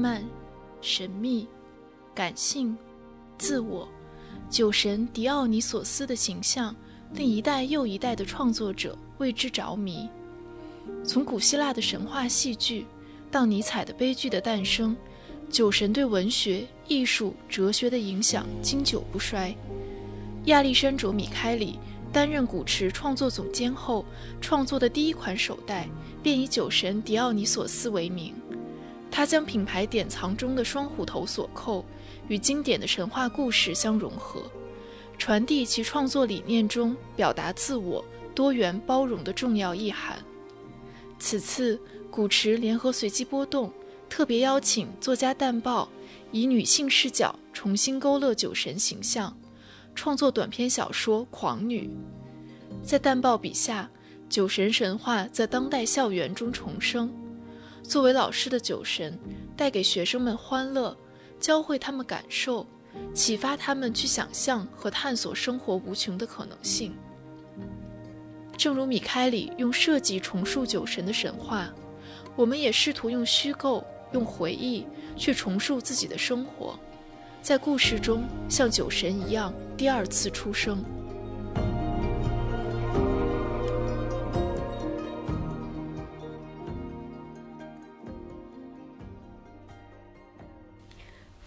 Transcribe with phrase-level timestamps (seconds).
[0.00, 0.24] 浪漫、
[0.80, 1.46] 神秘、
[2.14, 2.74] 感性、
[3.36, 3.86] 自我，
[4.48, 6.74] 酒神狄奥尼索斯的形象
[7.12, 10.08] 令一代又一代的创作者为之着迷。
[11.04, 12.86] 从古希腊的神话戏剧
[13.30, 14.96] 到尼采的悲剧的诞生，
[15.50, 19.54] 酒神对文学、艺术、哲学的影响经久不衰。
[20.46, 21.78] 亚历山卓·米开里
[22.10, 24.06] 担任古驰创作总监后，
[24.40, 25.86] 创作的第一款手袋
[26.22, 28.32] 便以酒神狄奥尼索斯为名。
[29.10, 31.84] 他将品牌典藏中的双虎头锁扣
[32.28, 34.42] 与经典的神话故事相融合，
[35.18, 40.16] 传递其创作理念中表达自我、多元包容的重要意涵。
[41.18, 41.78] 此次
[42.10, 43.72] 古驰联合随机波动，
[44.08, 45.88] 特别邀请作家淡豹
[46.32, 49.36] 以女性视角重新勾勒酒神形象，
[49.94, 51.90] 创作短篇小说《狂女》。
[52.86, 53.90] 在淡豹笔下，
[54.28, 57.12] 酒神神话在当代校园中重生。
[57.90, 59.18] 作为老师的酒神，
[59.56, 60.96] 带给学生们欢乐，
[61.40, 62.64] 教会他们感受，
[63.12, 66.94] 启发他们去想象和探索生活无穷的可能性。
[68.56, 71.68] 正如米开里用设计重塑酒神的神话，
[72.36, 76.78] 我们也试图用虚构、用回忆去重塑自己的生活，
[77.42, 80.80] 在故事中像酒神一样第二次出生。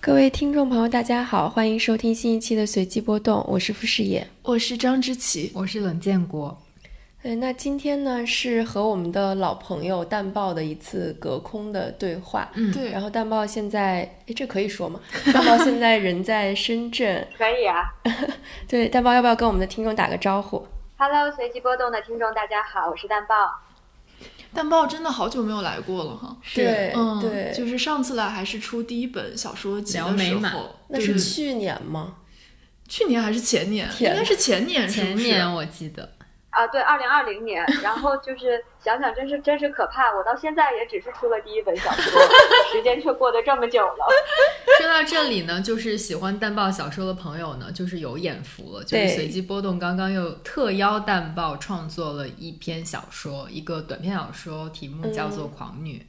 [0.05, 6.61] 各位听众朋友，大家好，欢迎收听新一期的随机波动，我是傅视野，我是张之琪，我是冷建国。
[7.21, 12.51] 对，那今天呢是和我们的老朋友淡豹的一次隔空的对话。
[12.55, 12.91] 嗯，对。
[12.91, 14.99] 然后淡豹现在，哎，这可以说吗？
[15.31, 17.25] 淡豹现在人在深圳。
[17.37, 17.89] 可以啊。
[18.67, 23.35] 对，淡豹要不要跟我们的听众打个招呼？Hello，随机波动的听众，大家好，我是淡豹。
[24.53, 26.37] 淡豹真的好久没有来过了哈。
[26.53, 30.75] 对，嗯，对，就是上次来还是出第一本小说集的时候。
[30.89, 32.15] 那是去年吗？
[32.87, 33.89] 去年还是前年？
[33.99, 36.07] 应该是前年，前年我记得。
[36.53, 40.13] 啊，对，二零二零年，然后就是想想，真是真是可怕。
[40.15, 42.21] 我到现在也只是出了第一本小说，
[42.71, 44.07] 时间却过得这么久了。
[44.79, 48.83] 说到这里呢，就是喜欢淡豹小说的朋友呢，就是有眼福了。
[48.83, 56.05] 就是随机波动刚刚又特邀淡豹创作了一篇小说，一个短篇小说，题目叫做《狂女》。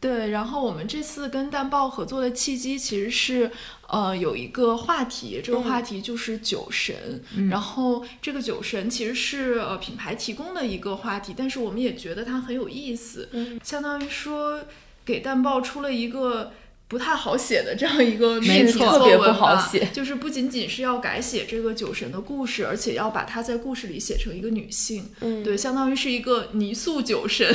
[0.00, 3.50] 对，然后我们这次跟淡豹合作的契机其实是，
[3.88, 7.22] 呃，有一个话题，这个话题就是酒神。
[7.50, 13.28] 然后这个酒神其实是呃品牌提供的一个话题，但是我们也觉得它很有意思，
[13.62, 14.64] 相当于说
[15.04, 16.52] 给淡豹出了一个。
[16.88, 27.54] 不太好写的这样一个没错，特别不好写，就是不仅仅是要改写这个酒神的故事，而且要把它在故事里写成一个女性，嗯，对，相当于是一个泥塑酒神，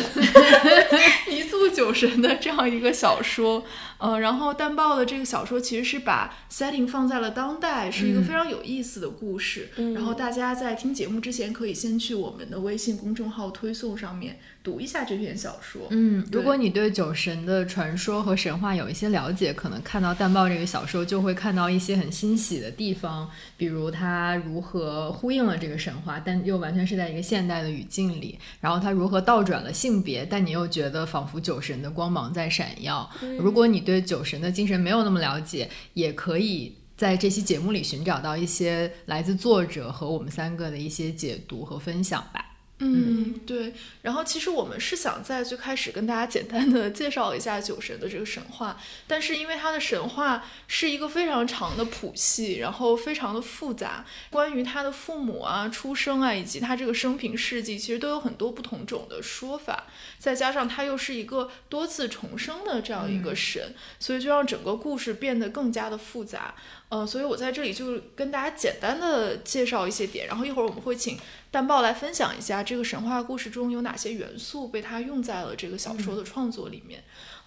[1.29, 3.63] 泥塑酒神的这样一个小说，
[4.03, 14.40] 呃，然后淡豹的这个小说其实是把 setting 放在了当代，是一个非常有意思的故事，然后大家在听节目之前可以先去我们的微信公众号推送上面。
[14.62, 15.81] 读一下这篇小说。
[15.90, 28.40] 嗯，如果你对酒神的传说和神话有一些了解，可能看到淡豹这个小说就会看到一些很欣喜的地方，比如它如何呼应了这个神话，但又完全是在一个现代的语境里。
[28.62, 33.09] 然后它如何倒转了性别，但你又觉得仿佛酒神的光芒在闪耀。
[33.38, 42.53] 如果你对对酒神的精神没有那么了解，也可以在这期节目里寻找到一些来自作者和我们三个的一些解读和分享吧。
[42.79, 43.73] 嗯，对。
[44.01, 59.86] 然后其实我们是想在最开始跟大家简单的介绍一下酒神的这个神话，但是因为它的神话是一个非常长的谱系，然后非常的复杂，关于他的父母啊、出生啊，以及他这个生平事迹，其实都有很多不同种的说法。
[60.18, 66.56] 再加上他又是一个多次重生的这样一个神，所以就让整个故事变得更加的复杂。
[66.94, 71.18] 呃，所以我在这里就跟大家简单的介绍一些点，然后一会儿我们会请
[71.50, 77.04] 淡豹来分享一下这个神话故事中有哪些元素被他用在了这个小说的创作里面。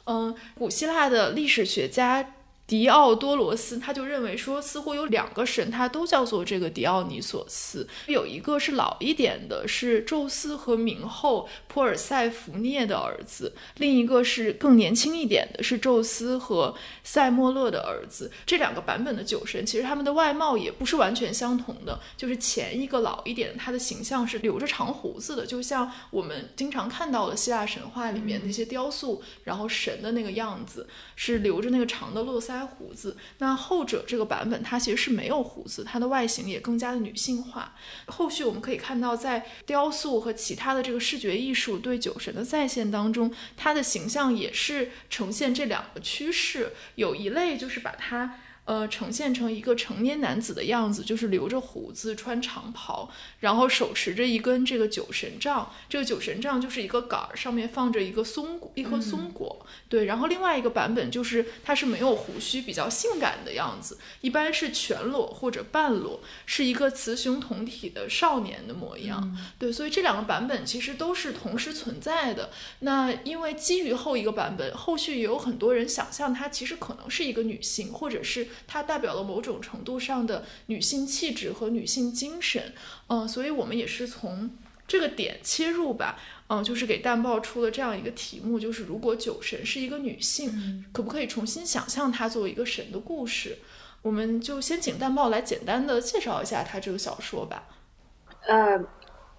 [0.06, 2.32] 嗯，古希腊的历史学家。
[2.66, 7.86] 狄奥多罗斯他就认为说，似乎有两个神，他都叫做这个狄奥尼索斯。
[8.08, 16.74] 有一个是老一点的，是宙斯和冥后珀尔塞福涅的儿子；另一个是更年轻一点的，是宙斯和
[17.04, 18.32] 塞莫勒的儿子。
[18.44, 22.00] 这两个版本的酒神，其实他们的外貌也不是完全相同的。
[22.16, 32.55] 就是前一个老一点，他的形象是留着长胡子的，就像我们经常看到的希腊神话里面那些雕塑，然后神的那个样子是留着那个长的络腮。
[32.56, 33.16] 腮胡子。
[33.38, 37.74] 那后者这个版本，它其实是没有胡子，它的外形也更加的女性化。
[38.06, 46.72] 后续我们可以看到，在雕塑和其他的这个视觉艺术对酒神的再现当中，它的形象也是呈现这两个趋势。
[46.94, 48.38] 有一类就是把它。
[48.66, 53.08] 呃，呈现成一个成年男子的样子，就是留着胡子，穿长袍，
[53.38, 55.72] 然后手持着一根这个酒神杖。
[55.88, 59.64] 这个酒神杖就是一个杆儿，上面放着一个松果，一颗松果。
[59.88, 69.38] 对，然后另外一个版本就是他是没有胡须，比较性感的样子，一般是全裸或者半裸，是一个雌雄同体的少年的模样。
[69.60, 72.50] 对，所以这两个版本其实都是同时存在的。
[72.80, 78.48] 那因为基于后一个版本，后续也有很多人想象她其实可能是一个女性，或者是。
[78.66, 82.72] 它代表了某种程度上的女性气质和女性精神，
[83.08, 84.50] 嗯，所以我们也是从
[84.86, 86.18] 这个点切入吧，
[86.48, 93.58] 嗯，就是给淡报出了这样一个题目，就是如果酒神是一个女性，可不可以重新想象她作为一个神的故事？
[94.02, 97.64] 我们就先请淡报来简单的介绍一下他这个小说吧。
[98.46, 98.78] 呃，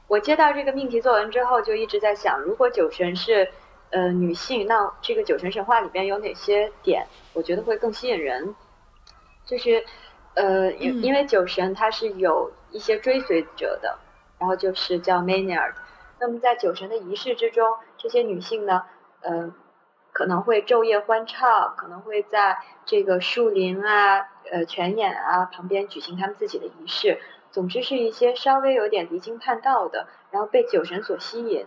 [0.10, 3.48] 我接到这个命题作文之后，就一直在想，如果酒神是
[3.92, 8.54] 呃女性，那这个酒神神话里边有哪些点，我觉得会更吸引人？
[9.48, 9.84] 就是，
[10.36, 13.98] 呃，因因为酒神他是有一些追随者的，
[14.38, 15.74] 然后就是叫 Maynard。
[16.20, 17.66] 那么在酒神的仪式之中，
[17.98, 18.84] 这些女性呢，
[19.22, 19.54] 呃，
[20.12, 27.20] 可能会昼夜欢唱，可能会在这个树林啊、呃泉眼啊旁边举行他们自己的仪式。
[27.50, 31.66] 总之是一些稍微有点离经叛道的，然后被酒神所吸引，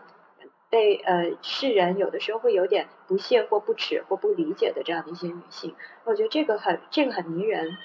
[0.70, 5.74] 被呃世人有的时候会有点不屑或不耻或不理解的这样的一些女性。
[6.04, 7.76] 我觉得这个很这个很迷人，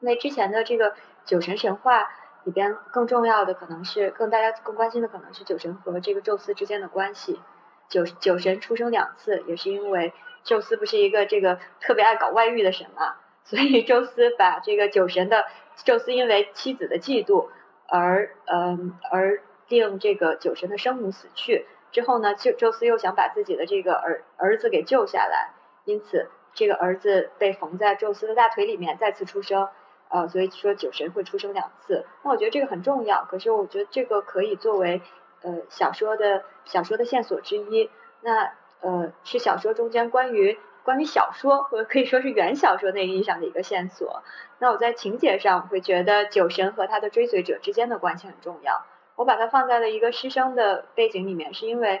[0.00, 2.08] 因为之前的这个酒神神话
[2.44, 7.40] 里边更重要的可能是更大家更关心的可能是酒神和这个宙斯之间的关系。
[7.88, 10.12] 酒酒神出生两次，也是因为
[10.44, 15.46] 宙斯不是一个这个特别爱搞外遇的神嘛，所以宙斯把这个酒神的
[15.84, 17.48] 宙斯因为妻子的嫉妒
[17.86, 25.54] 而嗯而令这个酒神的生母死去之后呢，就宙斯又想把自己的这个儿儿子给救下来，
[25.84, 26.30] 因此。
[26.54, 29.68] 这个儿子被缝在宙斯的大腿里面，再次出生，
[30.08, 32.04] 呃，所以说酒神会出生两次。
[32.24, 35.00] 那我觉得这个很重要，可是我觉得这个可以作为
[35.42, 37.90] 呃小说的小说的线索之一。
[38.22, 44.24] 那呃是小说中间关于关于小说或可以说是原小说那个意义上的一个线索。
[44.58, 48.84] 那我在情节上会觉得酒神和他的追随者之间的关系很重要。
[49.18, 52.00] 我把它放在了一个师生的背景里面，是因为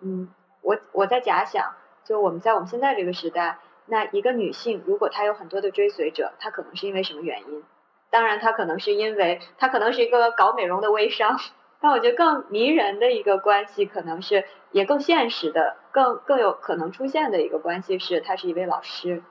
[0.00, 0.28] 嗯
[0.60, 1.74] 我我在假想，
[2.04, 3.58] 就我们在我们现在这个时代。
[3.86, 7.64] 那一个女性，如果她有很多的追随者，她可能是因为什么原因？
[8.10, 11.36] 当然，她可能是因为她可能是一个搞美容的微商。
[11.80, 19.24] 但我觉得更迷人的一个关系，可能是也更现实的、更更有可能出现的一个关系是，她是一位老师。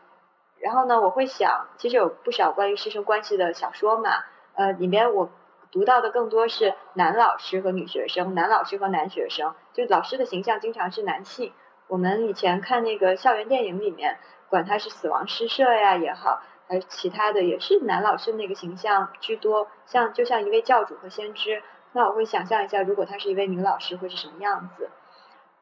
[0.59, 4.09] 然后呢，我会想，其实有不少关于师生关系的小说嘛，
[4.55, 5.29] 呃，里面我
[5.71, 11.53] 读到的更多是男老师和女学生，男老师和男学生，就老师的形象经常是男性。
[11.87, 14.19] 我们以前看那个校园电影里面。
[14.51, 21.63] 管他是死亡诗社呀也好，还是其他的，也是男老师那个形象居多，像就像一位教主和先知。
[21.93, 24.89] 那我会想象一下，如果她是一位女老师会是什么样子。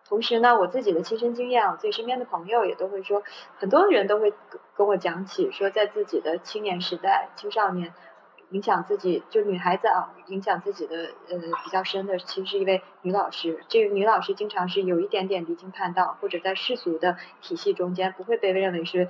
[0.08, 3.22] 同时呢，我自己的亲身经验，我自己身边的朋友也都会说，
[3.60, 4.34] 很多人都会
[4.76, 7.94] 跟我讲起，说在自己的青年时代、青少年。
[8.52, 13.64] 影响自己就女孩子啊，影响自己的呃比较深的，其实是一位女老师。
[13.68, 19.08] 这个女老师经常是有一点点离经叛道，或者在世俗的体系中间不会被认为是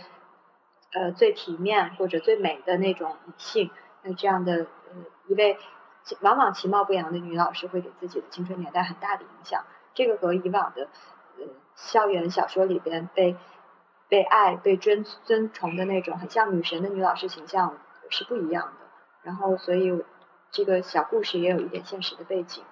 [0.92, 3.72] 呃最体面或者最美的那种女性。
[4.02, 4.96] 那这样的呃
[5.28, 5.58] 一位
[6.22, 9.64] 往往其貌不扬的女老师，会给自己的青春年代很大的影响。
[9.94, 10.90] 这个和以往的
[11.38, 13.38] 呃校园小说里边被
[14.10, 17.78] 被爱、被尊尊崇的那种很像女神的女老师形象
[18.10, 18.89] 是不一样的。
[19.22, 20.04] 然后，所以
[20.52, 22.64] 这个小故事也有一点现实的背景。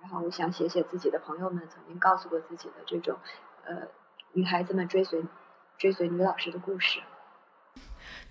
[0.00, 3.18] 然后，我想写写自己的朋友们曾经告诉过自己的这种，
[3.64, 3.88] 呃，
[4.32, 5.24] 女孩子们追随
[5.78, 7.00] 追随女老师的故事。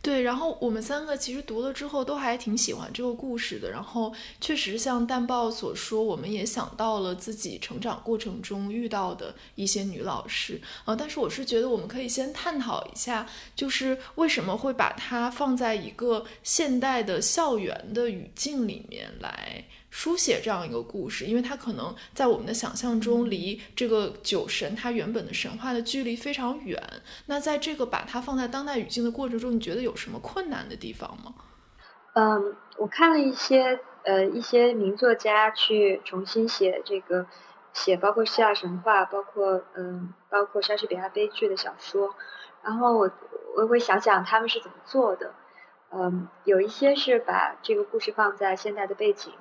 [0.04, 3.72] 对，然后我们三个其实读了之后都还挺喜欢这个故事的。
[3.72, 10.94] 然后确实像淡豹所说，我们也想到了自己成长过程中遇到的一些女老师啊。
[10.94, 19.64] 但是我是觉得我们可以先探讨一下，就是为什么会把它放在一个现代的校园的语境里面来。
[19.96, 26.82] 书写这样一个故事，因为它可能在我们的想象中离这个酒神它原本的神话的距离非常远。
[27.28, 31.36] 那在这个把它放在当代语境的过程中，你觉得有什么困难的地方吗？
[32.16, 37.28] 嗯，我看了一些呃一些名作家去重新写这个
[37.72, 42.16] 写包括希腊神话，包括嗯包括莎士比亚悲剧的小说，
[42.64, 43.12] 然后我
[43.56, 45.36] 我会想想他们是怎么做的。
[45.92, 49.32] 嗯，有一些是把这个故事放在现代的背景，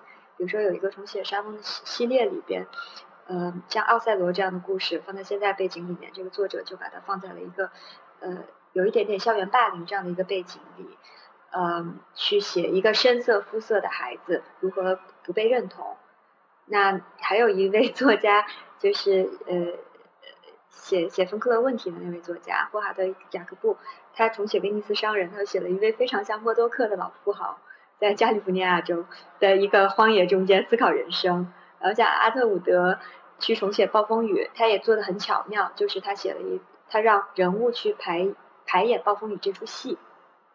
[0.43, 2.67] 比如说有一个重写沙翁的系列里边，
[3.29, 7.71] 嗯，像奥赛罗这样的故事放在现在背景里面，这个作者就把它放在了一个
[8.19, 8.39] 呃
[8.73, 10.99] 有一点点校园霸凌这样的一个背景里，
[11.53, 15.97] 嗯，去写一个深色肤色的孩子如何不被认同。
[16.65, 18.45] 那还有一位作家
[18.81, 19.79] 就是呃。
[20.69, 23.77] 写写芬克勒问题的那位作家霍华德·雅各布，
[24.15, 27.59] 他重写威尼斯商人，他写了一位非常像默多克的老富豪，
[28.03, 29.05] 在加利福尼亚州
[29.39, 31.53] 的一个荒野中间思考人生。
[31.79, 32.99] 然后像阿特伍德
[33.39, 38.29] 去重写暴风雨，他也做的很巧妙，就是他写了一，他让人物去排
[38.67, 39.97] 排演暴风雨这出戏，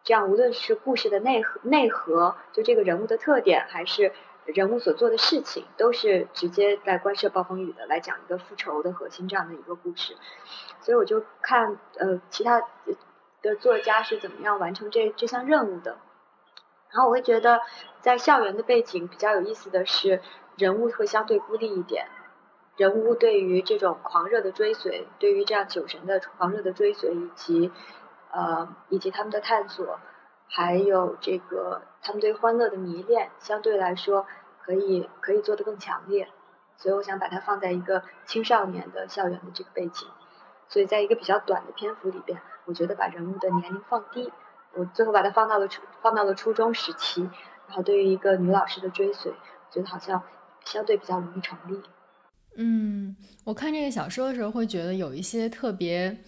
[0.04, 4.12] 这样无论是故事的内核内核，就这个人物的特点，还是。
[4.54, 10.16] 人物所做的事情都是直接在关涉暴风雨的，来讲一个复仇的核心这样的一个故事，
[10.80, 12.62] 所以我就看呃其他
[13.42, 15.98] 的作家是怎么样完成这这项任务的，
[16.90, 17.60] 然后我会觉得
[18.00, 20.20] 在校园的背景比较有意思的是
[20.56, 22.06] 人物会相对孤立一点，
[22.76, 27.70] 人物对于这种狂热的追随，对于这样酒神的狂热的追随以及
[28.32, 29.98] 呃以及他们的探索。
[30.50, 34.26] 还有这个，他们对欢乐的迷恋相对来说
[34.62, 36.26] 可以可以做得更强烈，
[36.78, 40.08] 所以我想把它放在一个青少年的校园的这个背景，
[40.66, 44.32] 所以在一个比较短的篇幅里边，我觉得把人物的年龄放低，
[44.74, 47.22] 我最后把它放到了初放到了初中时期，
[47.66, 49.32] 然后对于一个女老师的追随，
[49.70, 50.22] 觉得好像
[50.64, 51.80] 相对比较容易成立。
[52.56, 56.18] 嗯，我看这个小说的时候会觉得有一些特别。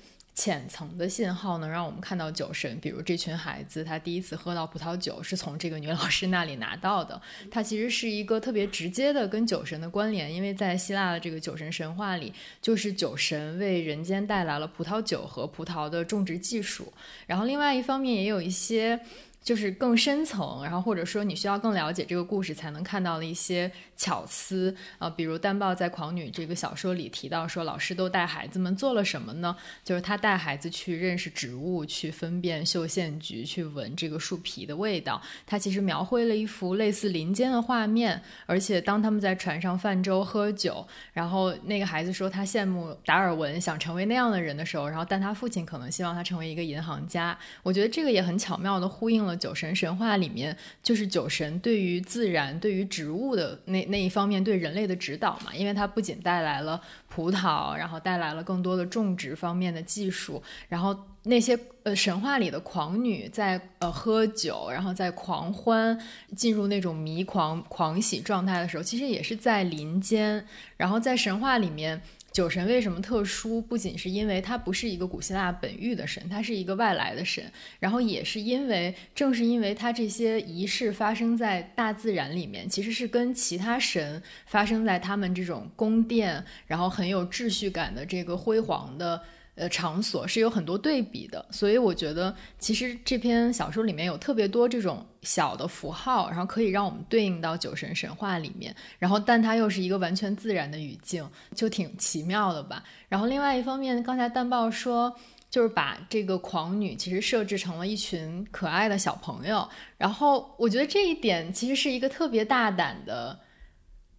[0.40, 7.20] 浅层的信号能让我们看到酒神，比如这群孩子，他第一次喝到葡萄酒是从这个女老师那里拿到的。
[7.50, 12.32] 它其实是一个特别直接的跟酒神的关联，因为在希腊的这个酒神神话里，
[12.62, 16.90] 就是酒神为人间带来了葡萄酒和葡萄的种植技术。
[17.26, 18.98] 然后另外一方面也有一些。
[19.42, 29.56] 就是更深层，然后或者说你需要更了解这个故事才能看到的一些巧思啊，比如丹豹在《狂女》这个小说里提到说，老师都带孩子们做了什么呢？
[29.82, 35.20] 就是他带孩子去认识植物，去分辨绣线菊，去闻这个树皮的味道。
[35.46, 47.36] 他其实描绘了一幅类似林间的画面，而且当他们在船上泛舟喝酒，然后那个孩子说他羡慕达尔文，想成为那样的人的时候，然后但他父亲可能希望他成为一个银行家。
[47.62, 49.29] 我觉得这个也很巧妙地呼应了。
[49.36, 65.98] 酒神神话里面，就是酒神对于自然、对于植物的那那一方面对人类的指导嘛，因为它不仅带来了葡萄，然后带来了更多的种植方面的技术，然后那些呃神话里的狂女在呃喝酒，然后在狂欢，
[66.36, 70.44] 进入那种迷狂狂喜状态的时候，其实也是在林间，
[70.76, 72.00] 然后在神话里面。
[72.32, 73.60] 酒神为什么特殊？
[73.60, 77.44] 不仅是因为他不是一个古希腊本域的神，他是一个外来的神，
[77.78, 89.22] 然后也是因为，正是因为他这些仪式发生在大自然里面，其实是跟其他神发生在他们这种宫殿，然后很有秩序感的这个辉煌的。
[89.60, 102.82] 呃，场所是有很多对比的，所以我觉得其实这篇小说里面有特别多这种小的符号，然后可以让我们对应到酒神神话里面，然后但它又是一个完全自然的语境，就挺奇妙的吧。
[103.10, 105.14] 然后另外一方面，刚才蛋豹说，
[105.50, 113.38] 就是把这个狂女其实设置成了一群可爱的小朋友，然后我觉得这一点其实是一个特别大胆的。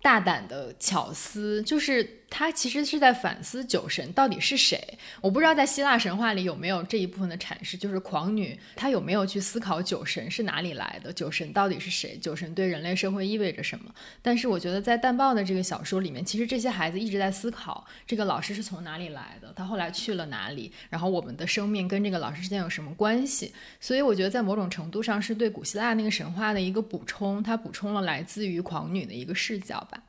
[0.03, 4.81] 大胆的巧思，就是他其实是在反思酒神到底是谁。
[5.19, 13.93] 我不知道在希腊神话里有没有这一部分的阐释，就是狂女她有没有去思考酒神是哪里来的，酒神到底是谁，酒神对人类社会意味着什么。
[14.21, 23.53] 但是我觉得在淡豹的这个小说里面，其实这些孩子一直在思考这个老师是从哪里来的，他后来去了哪里，然后我们的生命跟这个老师之间有什么关系。
[23.81, 30.01] 所以我觉得在某种程度上是对古希腊那个神话的一个补充，它补充了来自于狂女的一个视角吧。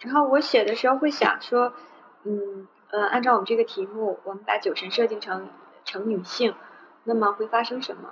[0.00, 1.72] 然后我写的时候会想说，
[2.24, 5.48] 嗯呃，按照我们这个题目，我们把酒神设定成
[5.84, 6.54] 成女性，
[7.04, 8.10] 那么会发生什么？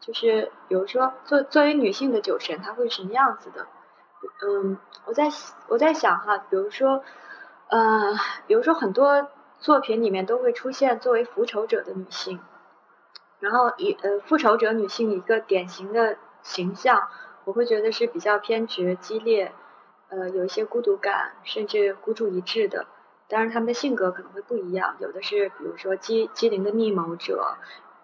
[0.00, 3.66] 就是比如说，作作为女性的酒神，她会是什么样子的？
[4.42, 5.28] 嗯，我在
[5.68, 7.04] 我在想哈，比如说，
[7.68, 8.14] 呃，
[8.46, 12.40] 比如说很多作品里面都会出现作为复仇者的女性，
[13.38, 17.08] 然后以呃复仇者女性一个典型的形象，
[17.44, 19.52] 我会觉得是比较偏执、激烈。
[20.08, 22.86] 呃，有一些孤独感，甚至孤注一掷的。
[23.28, 24.96] 当然，他们的性格可能会不一样。
[25.00, 27.56] 有的是，比如说机机灵的密谋者，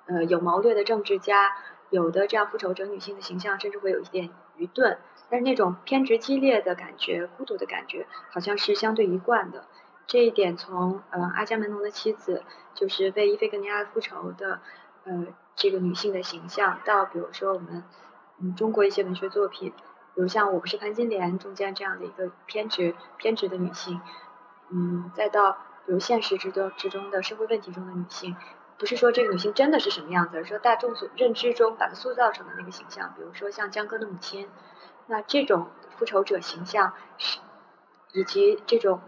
[0.07, 1.57] 呃，有谋略的政治家。
[1.91, 4.99] 有的这样复仇者女性的形象，甚至会有一点愚钝。
[5.31, 9.67] 但是那种偏执激烈的感觉，孤独的感觉，好像是相对一贯的。
[10.07, 12.43] 这一点从呃阿伽门农的妻子
[12.75, 14.61] 就是为伊菲格尼亚复仇的
[15.05, 17.85] 呃这个女性的形象，到比如说我们
[18.41, 19.73] 嗯中国一些文学作品，
[20.15, 24.01] 比如像我不是潘金莲中间这样的一个偏执偏执的女性，
[24.71, 25.53] 嗯，再到
[25.87, 28.37] 比如现实之中之中的社会问题中的女性，
[28.79, 34.49] 不是说这个女性真的是什么样子，而是说大众所认知中把她塑造成的那个形象，比如说像江歌的母亲，
[35.07, 37.41] 那这种复仇者形象是
[38.13, 39.01] 以及这种。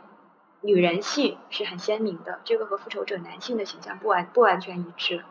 [0.62, 5.22] 女人性是很鲜明的，这个和复仇者男性的形象不完不完全一致。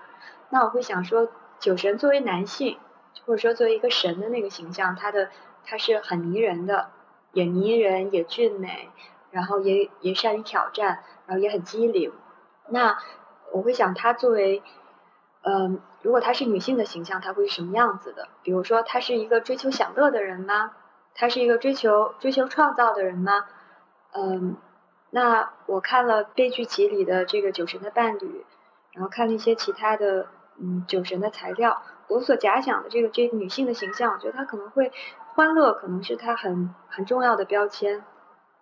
[0.49, 1.29] 那我会想说，
[1.59, 2.77] 酒神作为男性，
[3.25, 5.29] 或者说作为一个神的那个形象，他的
[5.65, 6.91] 他是很迷人的，
[7.33, 8.89] 也迷人也俊美，
[9.31, 12.11] 然后也也善于挑战，然后也很机灵。
[12.69, 12.97] 那
[13.51, 14.63] 我会想他作为，
[15.41, 18.29] 嗯，如果他是女性的形象，他会是什么样子的？
[18.43, 20.73] 比如说，他是一个追求享乐的人吗？
[21.13, 23.45] 他是一个追求追求创造的人吗？
[24.13, 24.57] 嗯。
[25.11, 28.45] 那我看了悲剧集里的这个酒神的伴侣，
[28.91, 30.27] 然后看了一些其他的
[30.59, 34.91] 嗯酒神的材料，我所假想的这个这个女性的形象，我觉得她可能会
[35.35, 38.05] 欢乐，可能是他很很重要的标签，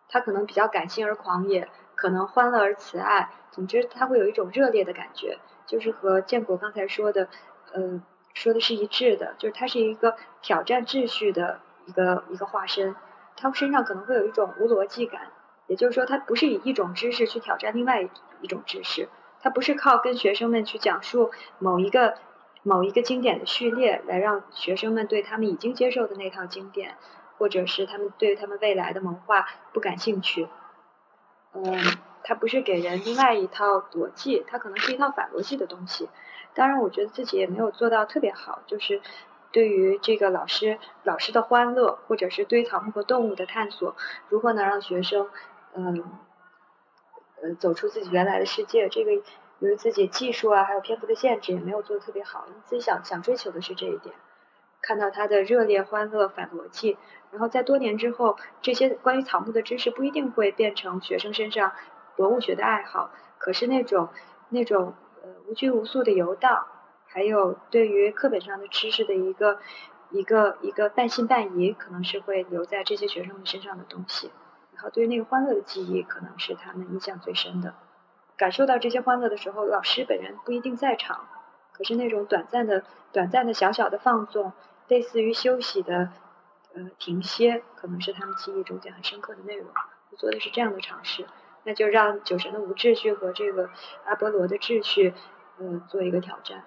[0.10, 5.38] 他可能比较感性而狂野，可能欢乐而慈爱，总之他会有一种热烈的感觉，
[5.68, 7.28] 就是和建国刚才说的，
[7.74, 8.02] 呃
[8.34, 12.96] 说的是一致的，就是他是一个挑战秩序的一个一个化身，
[13.38, 15.28] 他身上可能会有一种无逻辑感。
[15.68, 18.02] 也就是说，他不是以一种知识去挑战另外
[18.42, 22.16] 一种知识，他不是靠跟学生们去讲述某一个
[22.64, 26.96] 某一个经典的序列来让学生们对他们已经接受的那套经典，
[27.38, 30.48] 或者是他们对他们未来的谋划不感兴趣。
[31.54, 31.64] 嗯，
[32.24, 36.10] 它不是给人另外一套逻辑，它可能是一套反逻辑的东西。
[36.56, 39.02] 当然，我觉得自己也没有做到特别好，就是
[39.52, 43.96] 对于这个老师老师的欢乐，或者是对草木和动物的探索，
[44.30, 45.30] 如何能让学生。
[45.76, 46.04] 嗯，
[47.42, 49.12] 呃，走出自己原来的世界，这个
[49.64, 52.46] 由于自己技术啊，还有篇幅的限制，也没有做的特别好。
[52.50, 54.14] 你自己想想追求的是这一点，
[54.82, 56.98] 看到他的热烈、欢乐、反逻辑，
[57.32, 61.72] 然后在多年之后，这些关于草木的知识不一定会变成学生身上
[62.18, 64.10] 博物学的爱好，可是那种
[64.50, 66.68] 那种呃无拘无束的游荡，
[67.06, 69.60] 还有对于课本上的知识的一个
[70.10, 74.30] 一个一个半信半疑，可能是会留在这些学生们身上的东西。
[74.74, 77.74] 然后对于那个欢乐的记忆，可能是他们印象最深的。
[78.38, 81.28] 感受到这些欢乐的时候，老师本人不一定在场，
[81.72, 84.54] 可是那种短暂的、短暂的小小的放纵，
[84.88, 86.10] 类似于休息的
[86.74, 89.68] 呃停歇，可能是他们记忆中间很深刻的内容。
[90.10, 91.26] 我做的是这样的尝试，
[91.64, 93.70] 那就让酒神的无秩序和这个
[94.06, 95.14] 阿波罗的秩序，
[95.58, 96.64] 呃，做一个挑战。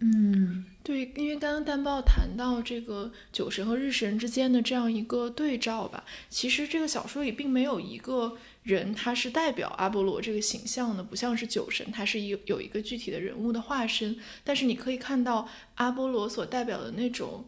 [0.00, 17.46] 嗯，对，因为刚刚淡豹谈到这个酒神和日神之间的这样一个对照吧，其实这个小说里并没有一个人他是代表阿波罗这个形象的，不像是酒神，他是一有一个具体的人物的化身，但是你可以看到阿波罗所代表的那种。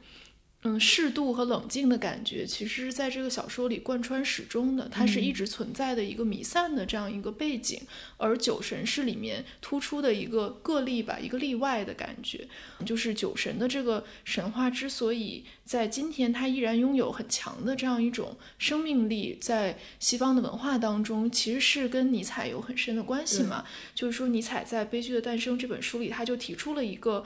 [0.69, 7.81] 嗯，适度和冷静的感觉，其实是在这个小说里贯穿始终的，它是一直存在的一个弥散的这样一个背景。
[8.17, 12.49] 而酒神是里面突出的一个个例吧，一个例外的感觉。
[12.85, 23.65] 就是酒神的这个神话之所以在今天它依然拥有很强的这样一种生命力，在西方的文化当中，其实是跟尼采有很深的关系嘛。
[23.95, 27.25] 就是说，尼采在《悲剧的诞生》这本书里，他就提出了一个。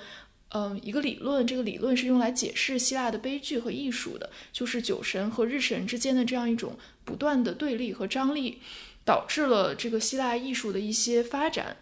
[0.53, 8.59] 嗯，一个理论，这个理论是用来解释希腊的悲剧和艺术的，就是酒神和日神之间的这样一种不断的对立和张力，
[9.05, 11.77] 导致了这个希腊艺术的一些发展。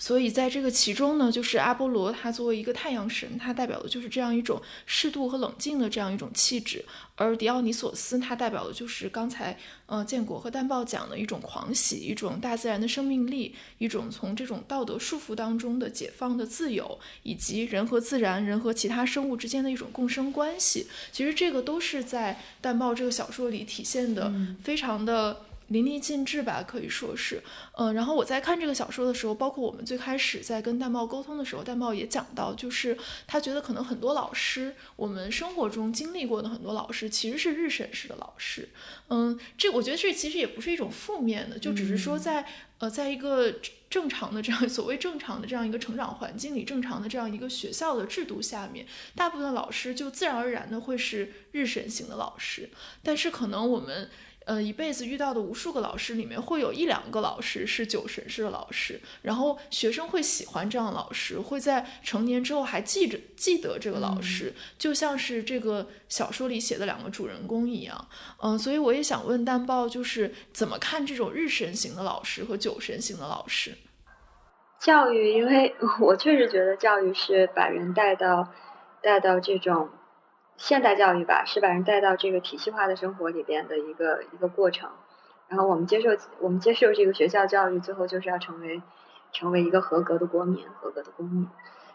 [0.00, 6.80] 所以在这个其中呢，就是阿波罗他作为一个太阳神，他代表的就是这样一种适度和冷静的这样一种气质；
[7.16, 20.86] 而狄奥尼索斯他代表的就是刚才呃建国和淡豹讲的一种狂喜，一种大自然的生命力，一种从这种道德束缚当中的解放的自由，以及人和自然、人和其他生物之间的一种共生关系。
[21.12, 24.32] 其实这个都是在淡豹这个小说里体现的，
[24.64, 25.42] 非常的。
[25.70, 27.40] 淋漓尽致吧，可以说是，
[27.76, 38.68] 嗯，然后我在看这个小说的时候，包括我们最开始在跟淡茂沟通的时候，淡茂也讲到，就是他觉得可能很多老师，我们生活中经历过的很多老师，其实是日审式的老师，
[39.10, 42.44] 嗯，这我觉得这其实也不是一种负面的，就只是说在
[42.78, 43.54] 呃，在一个
[43.88, 52.70] 正常的这样所谓正常的这样一个成长环境里，正常的这样一个学校的制度下面，大部分老师就自然而然的会是日审型的老师，
[53.04, 54.10] 但是可能我们。
[54.50, 68.08] 呃，一辈子遇到的无数个老师里面，会有一两个老师是酒神式的老师，然后学生会喜欢这样的老师，会在成年之后还记着记得这个老师，就像是这个小说里写的两个主人公一样。
[68.42, 73.78] 嗯，所以我也想问淡豹，就是怎么看这种日神型的老师和酒神型的老师？
[74.80, 78.48] 教育，因为我确实觉得教育是把人带到
[79.00, 79.90] 带到这种。
[80.60, 84.90] 现代教育吧，是把人带到这个体系化的生活里边的一个一个过程。
[85.48, 88.82] 然后我们接受我们接受这个学校教育，最后就是要成为
[89.32, 91.48] 成为一个合格的国民，合格的公民。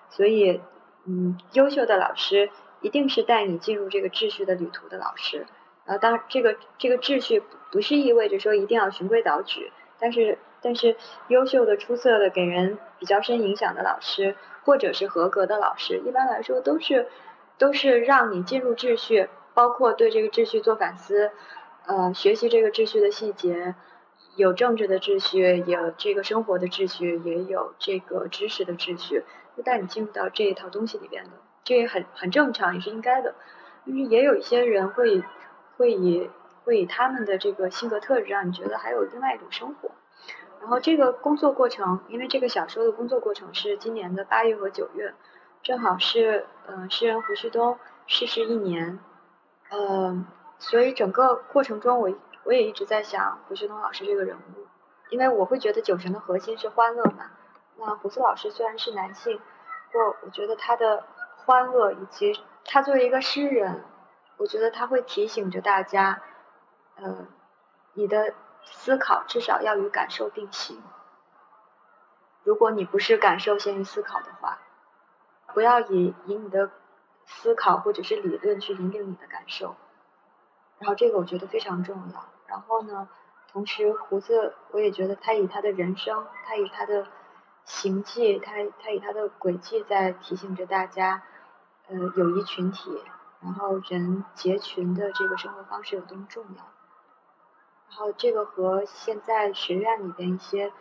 [0.10, 0.62] 所以，
[1.06, 2.50] 嗯，优秀的老师
[2.82, 5.46] 一定是带你进入这个秩序的旅途的老师。
[5.86, 10.98] 然后，当这个这个秩序不是意味着说一定要循规蹈矩，但是但是
[11.28, 17.08] 优秀的、出色的、给人比较深影响的老师，或者是合格的老师，一般来说都是。
[17.58, 21.32] 都是让你进入秩序，包括对这个秩序做反思，
[21.86, 23.76] 呃，学习这个秩序的细节，
[24.36, 29.24] 有政治的秩序，有这个生活的秩序，也有这个知识的秩序，
[29.56, 31.32] 就带你进入到这一套东西里边的，
[31.64, 33.36] 这也很很正常，也是应该的。
[33.86, 35.24] 因为也有一些人会
[35.78, 36.30] 会以
[36.64, 39.92] 会以他们的这个性格特质让你觉得还有另外一种生活。
[40.60, 45.14] 然后这个工作过程，因为这个小说的工作过程是今年的八月和九月。
[45.66, 49.00] 正好是，嗯，诗人胡旭东逝世一年，
[49.72, 50.28] 嗯，
[50.60, 54.68] 所以整个过程中，我我也一直在想胡旭东老师这个人物，
[55.10, 57.32] 因为我会觉得酒神的核心是欢乐嘛。
[57.78, 59.42] 那胡苏老师虽然是男性，
[59.92, 61.04] 我我觉得他的
[61.38, 63.84] 欢乐以及他作为一个诗人，
[64.38, 66.22] 我觉得他会提醒着大家，
[66.98, 67.26] 呃，
[67.94, 70.80] 你的思考至少要与感受并行。
[72.44, 74.60] 如果你不是感受先于思考的话。
[75.56, 76.70] 不要以以你的
[77.26, 79.78] 思考或者是理论去引领你的感受，
[80.80, 82.26] 然后这个我觉得非常重要。
[82.46, 83.08] 然后呢，
[83.54, 87.08] 同时胡子我也觉得他以他的人生，他以他的
[87.64, 88.52] 行迹，他
[88.84, 91.24] 他以他的轨迹在提醒着大家，
[91.88, 93.02] 呃，友谊群体，
[93.40, 96.64] 然后人结群的这个生活方式有多么重要。
[97.88, 100.74] 然后这个和现在学院里边一些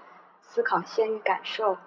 [0.43, 1.79] 思考先于感受。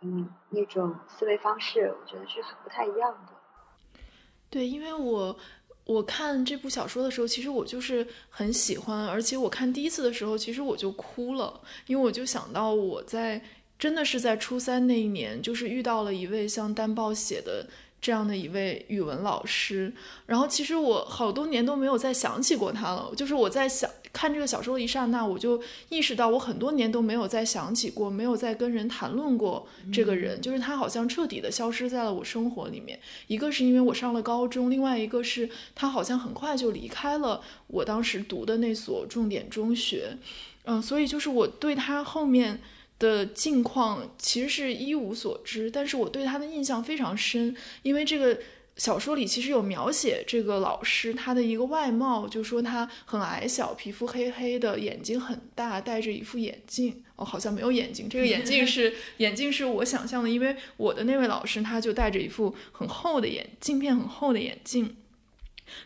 [0.00, 4.00] 嗯，那种思维方式，我觉得是很不太一样的。
[4.48, 5.36] 对，因为我
[5.84, 13.42] 我看这部小说的时候，其实我就是很喜欢，而且我看第一次的时候，其实我就哭了，因为我就想到我在
[13.78, 17.68] 真的是在初三那一年，就是遇到了一位像单豹写的。
[18.00, 19.92] 这样的一位语文老师，
[20.26, 23.10] 然后其实我好多年都没有再想起过他了。
[23.16, 30.40] 就是我在想看这个小说的一刹那，我就意识到我很多年都没有再想起过，没有再跟人谈论过这个人。
[30.40, 32.98] 就是他好像彻底的消失在了我生活里面。
[33.26, 40.16] 一个是因为我上了高中，另外一个是他好像很快就离开了我当时读的那所重点中学。
[40.64, 42.60] 嗯，所以就是我对他后面。
[42.98, 48.38] 的近况其实是一无所知，但是我对他的印象非常深，因为这个
[48.76, 57.04] 小说里其实有描写这个老师他的一个外貌，就说他很矮小，皮肤黑黑的，眼睛很大，戴着一副眼镜。
[57.16, 64.96] 哦，好像没有眼镜，这个眼镜是 眼镜是我想象的，因为我的那位老师他就戴着一副很厚的眼镜片，很厚的眼镜，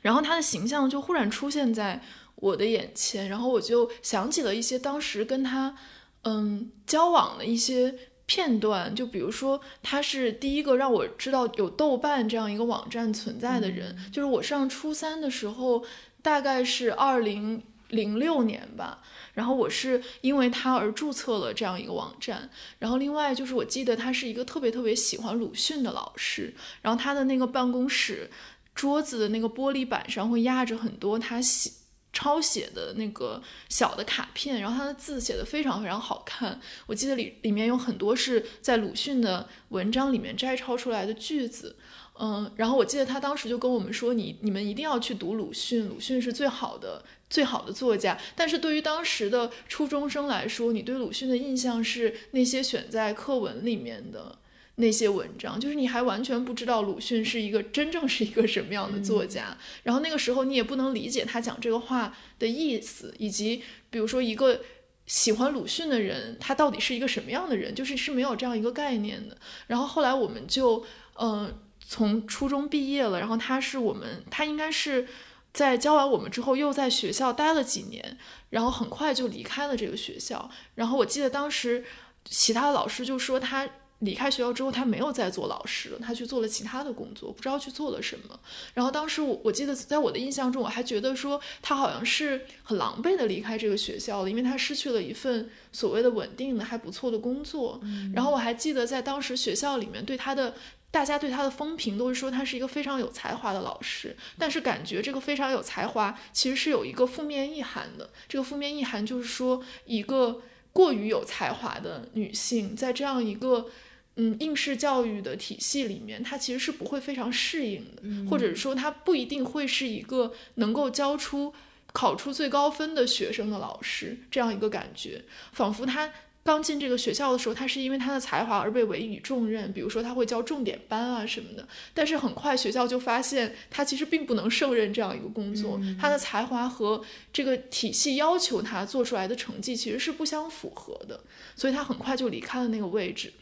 [0.03, 2.03] 然后他的形象就忽然出现在
[2.35, 5.77] 我的眼前，然后我就想起了一些当时跟他。
[6.25, 7.95] 嗯，交往的一些
[8.27, 13.97] 片段，就比如说，他是第一个让我知道有豆瓣这样一个网站存在的人。
[14.13, 15.85] 就是我上初三的时候，
[16.23, 19.03] 大概是二零零六年吧。
[19.35, 22.49] 然后我是因为他而注册了这样一个网站。
[22.79, 26.55] 然后另外就是，我记得他是一个特别特别喜欢鲁迅的老师。
[26.81, 28.31] 然后他的那个办公室
[28.75, 31.82] 桌子的那个玻璃板上会压着很多他喜。
[32.13, 36.61] 抄写的那个小的卡片，然后他的字写的非常非常好看。
[36.87, 41.77] 我记得里里面有很多是在鲁迅的文章里面摘抄出来的句子，
[42.21, 48.19] 嗯，然后我记得他当时就跟我们说，你你们一定要去读鲁迅，鲁迅是最好的最好的作家。
[48.37, 54.39] 但是对于当时的初中生来说，你对鲁迅的印象是那些选在课文里面的。
[54.77, 64.63] 那些文章，就是你还完全不知道鲁迅是一个真正是一个什么样的作家，然后那个时候你也不能理解他讲这个话的意思，以及比如说一个
[65.07, 69.37] 喜欢鲁迅的人，他到底是一个什么样的人，就是是没有这样一个概念的。
[69.67, 70.83] 然后后来我们就，
[71.21, 71.55] 嗯，
[71.87, 75.07] 从初中毕业了，然后他是我们，他应该是
[75.53, 78.17] 在教完我们之后又在学校待了几年，
[78.49, 80.51] 然后很快就离开了这个学校。
[80.77, 81.85] 然后我记得当时
[82.25, 83.69] 其他的老师就说他。
[84.03, 88.39] 离开学校之后，他没有再做老师了，他去做了其他的工作，不知道去做了什么。
[88.75, 97.81] 然后当时我我记得，在我的印象中，我还觉得说他好像是很狼狈的离开这个学校了，因为他失去了一份所谓的稳定的还不错的工作。
[98.13, 100.55] 然后我还记得在当时学校里面对他的
[100.91, 108.11] 大家对他的风评都是说他是一个非常有才华的老师，但是感觉这个非常有才华其实是有一个负面意涵的。
[108.29, 113.69] 这个负面意涵就是说一个过于有才华的女性在这样一个。
[114.17, 121.55] 嗯，应试教育的体系里面，他其实是不会非常适应的，或者说他不一定会是一个能够教出、
[121.95, 125.23] 考出最高分的学生的老师，这样一个感觉，
[125.53, 126.13] 仿佛他
[126.45, 141.19] 刚进这个学校的时候，他是因为他的才华而被委以重任，比如说他会教重点班啊什么的，但是很快学校就发现他其实并不能胜任这样一个工作，他的才华和这个体系要求他做出来的成绩其实是不相符合的，
[141.57, 143.33] 所以他很快就离开了那个位置。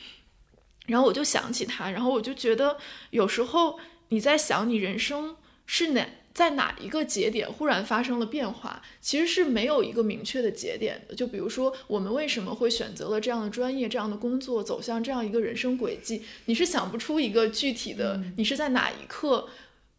[0.90, 2.76] 然后我就想起他，然后我就觉得
[3.11, 11.14] 有时候你在想你人生是哪在哪一个节点忽然发生了变化，其实是没有一个明确的节点的。
[11.14, 19.48] 就比如说我们为什么会选择了这样的专业、这样的工作，走向这样一个人生轨迹，你是想不出一个具体的，你是在哪一刻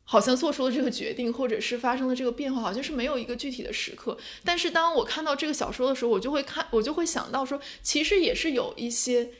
[0.05, 4.17] 好像做出了这个决定，或者是发生了这个变化，好像是没有一个具体的时刻。
[4.43, 9.31] 但是当我看到这个小说的时候，我就会看，我就会想到说，其实也是有一些。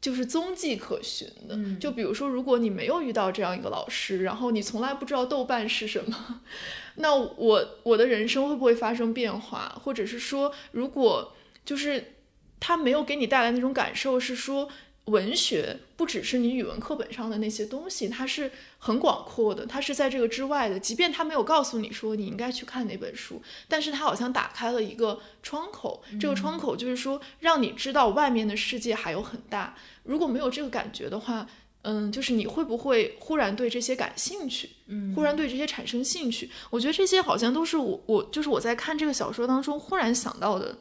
[0.00, 6.40] 就是踪迹可循的，就比如说，如果你没有遇到这样一个老师，然后你从来不知道豆瓣是什么，
[6.96, 9.80] 那我我的人生会不会发生变化？
[9.84, 11.34] 或者是说，如果
[11.64, 12.14] 就是
[12.60, 14.68] 他没有给你带来那种感受，是说。
[15.08, 20.78] 文学不只是你语文课本上的那些东西，它是很广阔的，它是在这个之外的。
[20.78, 29.74] 即便他没有告诉你说你应该去看哪本书，但是他好像打开了一个窗口，这个窗口就是说让你知道外面的世界还有很大。
[30.04, 31.46] 如果没有这个感觉的话，
[31.82, 34.70] 嗯，就是你会不会忽然对这些感兴趣？
[34.86, 36.50] 嗯，忽然对这些产生兴趣？
[36.70, 40.76] 我觉得这些好像都是我我就是我在看这个小说当中忽然想到的。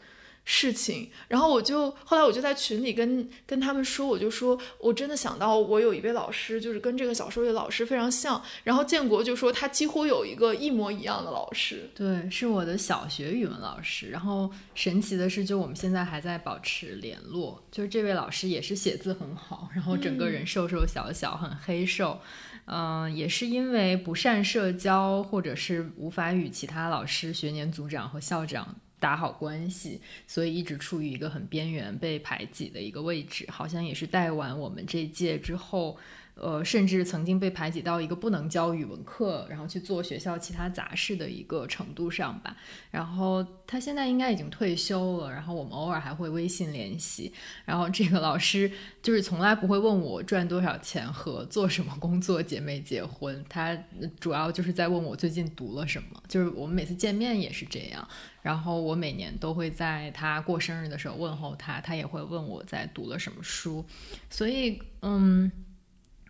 [0.49, 8.41] 事情，然后我就后来我就在群里跟跟他们说，我就说我真的想到我有一位老师，就是跟这个小说里的老师非常像。
[8.63, 14.07] 然后建国就说他几乎有一个一模一样的老师，对，是我的小学语文老师。
[14.09, 17.61] 然后神奇的是，就我们现在还在保持联络。
[17.69, 22.21] 就是这位老师也是写字很好，然后整个人瘦瘦小小，很黑瘦。
[22.67, 28.75] 嗯，也是因为不善社交，或者是无法与其他老师、学年组长和校长。
[28.99, 35.97] 打好关系，所以一直处于一个很边缘、被排挤的一个位置，好像也是带完我们这届之后。
[36.39, 42.55] 呃，甚至曾经被排挤到一个不能教语文课，然后去做学校其他杂事的一个程度上吧。
[42.91, 47.33] 然后他现在应该已经退休了，然后我们偶尔还会微信联系。
[47.65, 48.71] 然后这个老师
[49.01, 53.75] 就是从来不会问我赚多少钱和做什么工作结没结婚，他
[54.19, 56.21] 主要就是在问我最近读了什么。
[56.27, 58.07] 就是我们每次见面也是这样。
[58.43, 63.83] 然后我每年都会在他过生日的时候问候他，他也会问我在读了什么书。
[64.29, 65.51] 所以，嗯。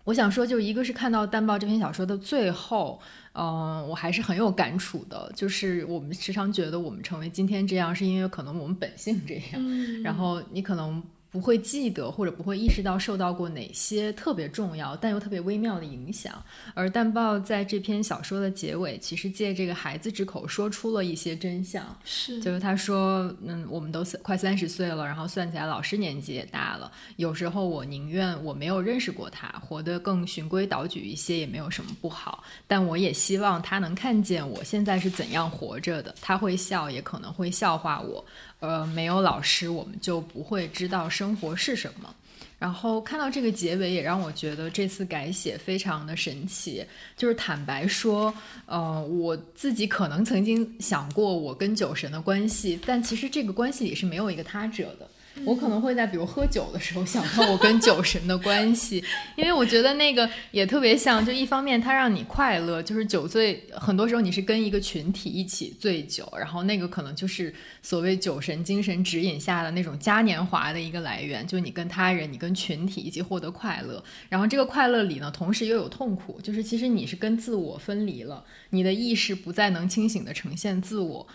[0.07, 2.97] 我想说，就一个是看到《淡豹》这篇小说的最后，
[3.33, 5.29] 嗯，我还是很有感触的。
[5.35, 10.01] 就是我们时常觉得我们成为今天这样，是因为可能我们本性这样。
[10.01, 11.03] 然后你可能。
[11.37, 21.95] 不会记得或者不会意识到受到过哪些特别重要但又特别微妙的影响，而淡豹在这篇小说的结尾，其实借这个孩子之口说出了一些真相。
[22.03, 38.25] 是，就是他说，嗯，我们都快三十岁了，然后算起来老师年纪也大了，有时候我宁愿我没有认识过他，活得更循规蹈矩一些也没有什么不好，但我也希望他能看见我现在是怎样活着的，他会笑，也可能会笑话我。
[38.59, 42.13] 呃，没有老师，我们就不会知道生活是什么。
[42.59, 46.83] 然后看到这个结尾，也让我觉得这次改写非常的神奇。
[47.15, 48.33] 就是坦白说，
[48.65, 55.07] 呃，我自己可能曾经想过我跟酒神的关系，但其实这个关系里是没有一个他者的。
[55.45, 59.03] 我可能会在比如喝酒的时候想到我跟酒神的关系，
[59.35, 81.27] 因为我觉得那个也特别像，就一方面它让你快乐，就是酒醉，很多时候你是跟一个群体一起醉酒，然后那个可能就是所谓酒神精神指引下的那种嘉年华的一个来源，就你跟他人、你跟群体一起获得快乐，然后这个快乐里呢，同时又有痛苦，就是其实你是跟自我分离了，你的意识不再能清醒的呈现自我。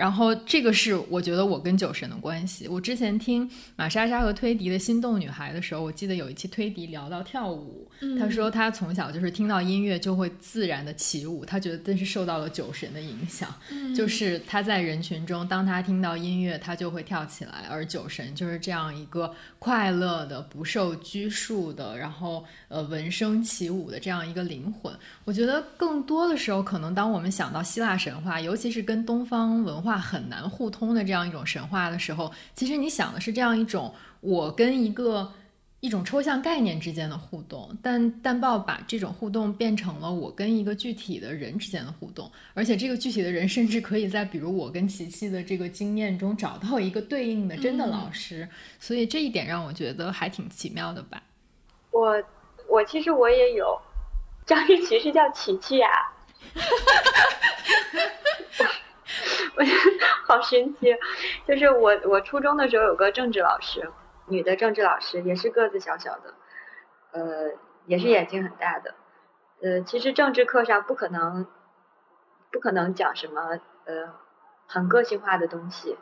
[0.00, 2.66] 然后这个是我觉得我跟酒神的关系。
[2.66, 7.86] 我之前听玛莎莎和推迪的心动女孩的时候，我记得有一期推迪聊到跳舞，
[8.18, 13.54] 他说他从小就是听到音乐就会自然的起舞，他觉得这是受到了酒神的影响，
[13.94, 24.90] 就是他在人群中，当他听到音乐，他就会跳起来，而酒神就是这样一个快乐的、不受拘束的，然后呃闻声起舞的这样一个灵魂。
[25.26, 29.89] 我觉得更多的时候，可能当我们想到希腊神话，尤其是跟东方文化。
[29.90, 35.32] 话很难互通的这样一种神话的时候，其实你想的是这样一种我跟一个
[35.80, 48.48] 一种抽象概念之间的互动，但但豹把这种互动变成了我跟一个具体的人之间的互动，而且这个具体的人甚至可以在比如我跟琪琪的这个经验中找到一个对应的真的老师，
[48.78, 51.20] 所以这一点让我觉得还挺奇妙的吧。
[51.90, 52.22] 我
[52.68, 53.76] 我其实我也有，
[54.46, 55.90] 张玉琪是叫琪琪啊。
[59.56, 60.96] 我觉得好神奇，
[61.46, 63.90] 就是我我初中的时候有个政治老师，
[64.26, 66.34] 女的政治老师，也是个子小小的，
[67.12, 67.52] 呃，
[67.86, 68.94] 也是眼睛很大的，
[69.62, 71.46] 呃，其实政治课上不可能
[72.50, 74.14] 不可能讲什么呃
[74.66, 75.98] 很个性化的东西，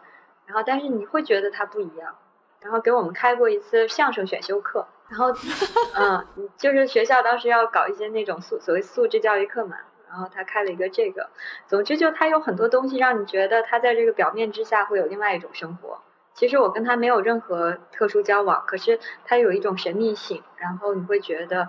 [0.46, 2.16] 然后但是你会觉得他不一样，
[2.60, 5.32] 然后给我们开过一次相声选修课，然后
[5.96, 6.26] 嗯，
[6.56, 9.76] 就是学校当时要搞一些那种素所谓素质教育课嘛。
[10.08, 11.30] 然后他开了一个这个，
[11.66, 16.00] 总之就他有很多东西让你觉得他在这个表面之下会有另外一种生活。
[16.34, 21.68] 其实我跟他没有任何特殊交往，可是他有一种神秘性，然后你会觉得，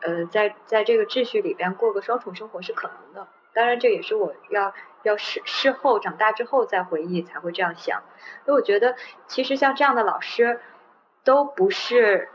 [0.00, 3.28] 呃，在在这个秩序里边过个双重生活是可能的。
[3.54, 8.02] 当然这也是我要要事事后长大之后再回忆才会这样想。
[8.44, 8.96] 所以我觉得
[9.26, 10.60] 其实像这样的老师
[11.24, 12.28] 都不是。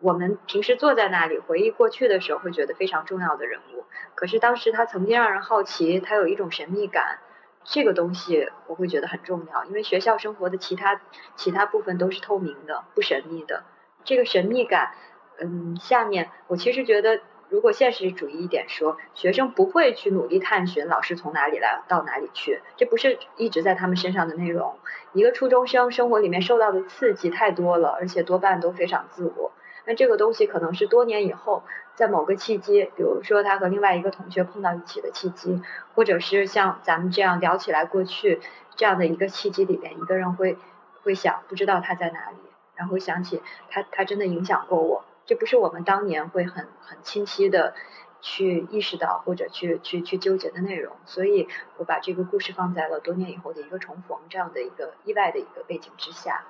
[0.00, 3.84] 我们平时坐在那里回忆过去的时候，会觉得非常重要的人物。
[4.14, 7.18] 可是当时他曾经让人好奇，他有一种神秘感，
[7.64, 9.64] 这个东西我会觉得很重要。
[9.64, 11.00] 因为学校生活的其他
[11.36, 13.64] 其他部分都是透明的、不神秘的。
[14.02, 14.94] 这个神秘感，
[15.38, 24.78] 嗯，下面我其实觉得，如果现实主义一点说，学生不会去努力探寻老师从哪里来到哪里去，这不是一直在他们身上的内容。
[25.12, 29.52] 一个初中生生活里面受到的刺激太多了，而且多半都非常自我。
[29.86, 31.62] 那这个东西可能是多年以后，
[31.94, 35.62] 在某个契机，比如说他和另外一个同学碰到一起的契机，
[35.94, 38.40] 或者是像咱们这样聊起来过去
[38.76, 40.56] 这样的一个契机里边，一个人会
[41.02, 42.36] 会想，不知道他在哪里，
[42.74, 45.04] 然后想起他，他真的影响过我。
[45.26, 47.74] 这不是我们当年会很很清晰的
[48.20, 50.96] 去意识到或者去去去纠结的内容。
[51.06, 56.44] 所以我把这个故事放在了多年以后的一个重逢这样的一个意外的一个背景之下。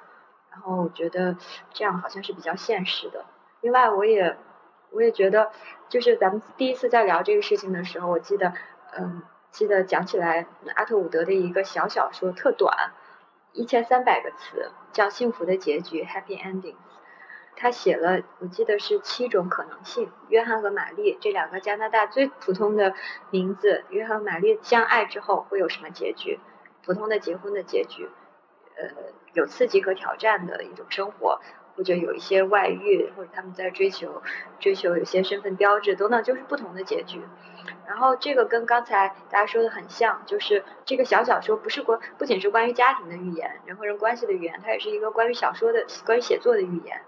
[0.50, 1.36] 然后我觉得
[1.72, 3.24] 这样好像是比较现实的。
[3.60, 4.36] 另外，我也
[4.90, 5.50] 我也觉得，
[5.88, 8.52] 就是咱们第一次在聊这个事情的时候，我记得，
[8.96, 12.92] 嗯，记得讲起来，阿特伍德的一个小小说特短，
[13.52, 16.74] 一千三百个词，叫《幸福的结局》（Happy Endings）。
[17.56, 20.10] 他写了，我记得是七种可能性。
[20.28, 22.94] 约翰和玛丽这两个加拿大最普通的
[23.30, 26.40] 名字，约翰玛丽相爱之后会有什么结局？
[26.82, 28.08] 普通的结婚的结局。
[28.80, 31.40] 呃，有刺激和挑战的一种生活，
[31.76, 34.22] 或者有一些外遇，或者他们在追求
[34.58, 37.20] 追求有些身份标志等等，就是不同的结局。
[37.86, 47.02] 然后这个跟刚才大家说的很像，就是这个小小说不是关，不仅是关于家庭的寓言，人和人关系的寓言，它也是一个关于小说的、关于写作的寓言。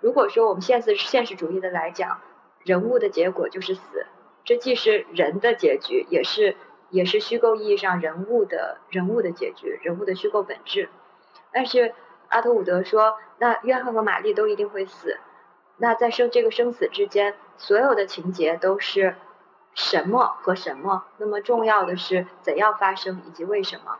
[0.00, 2.20] 如果说我们现实现实主义的来讲，
[2.64, 4.06] 人物的结果就是死，
[4.44, 6.56] 这既是人的结局，也是
[6.90, 10.88] 也是虚构意义上人物的人物的结局，人物的虚构本质。
[11.52, 11.94] 但是
[12.28, 15.18] 阿特伍德说，那约翰和玛丽都一定会死。
[15.76, 19.16] 那在生这个生死之间，所有的情节都是
[19.74, 21.04] 什么和什么？
[21.18, 23.98] 那么重要的是怎样发生以及为什么？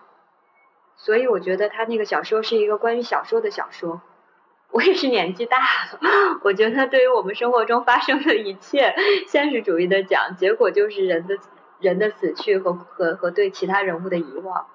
[0.96, 4.02] 所以我觉得他那个小说是一个关于小说的小说。
[4.70, 6.00] 我也是年纪大了，
[6.44, 8.94] 我觉得对于我们生活中发生的一切，
[9.26, 11.38] 现实主义的讲，结果就是人的
[11.80, 14.66] 人的死去和和和对其他人物的遗忘。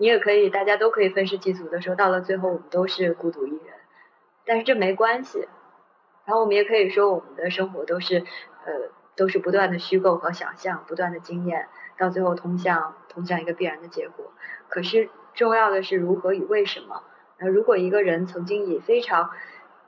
[0.00, 3.74] 你也可以，大家都可以分饰其足的说，到了最后我们都是孤独一人，
[4.46, 5.46] 但是这没关系。
[6.24, 8.24] 然后我们也可以说，我们的生活都是
[8.64, 8.72] 呃
[9.14, 14.32] 都是不断的虚构和想象，不断的经验，到最后通向通向一个必然的结果。
[14.70, 17.02] 可是重要的是如何与为什么。
[17.38, 19.28] 那如果一个人曾经以非常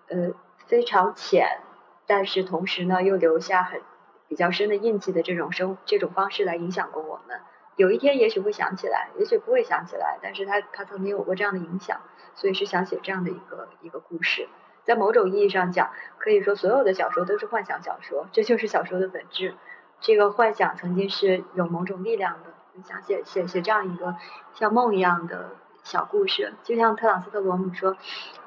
[0.09, 0.35] 呃
[0.67, 1.61] 非常浅，
[2.07, 3.81] 但是同时呢又留下很
[4.29, 7.41] 比较深的印记的这种生这种方式来影响过我们。
[7.77, 12.01] 有一天也许会想起来，也许不会想起来，但是他他曾经有过这样的影响，
[12.35, 14.49] 所以是想写这样的一个一个故事。
[14.85, 19.55] 在某种意义上讲，可以说所有的小说都是幻想小说，这就是小说的本质。
[20.01, 24.17] 这个幻想曾经是有某种力量的，想写写写这样一个
[24.55, 25.51] 像梦一样的
[25.85, 27.97] 小故事，就像特朗斯特罗姆说：“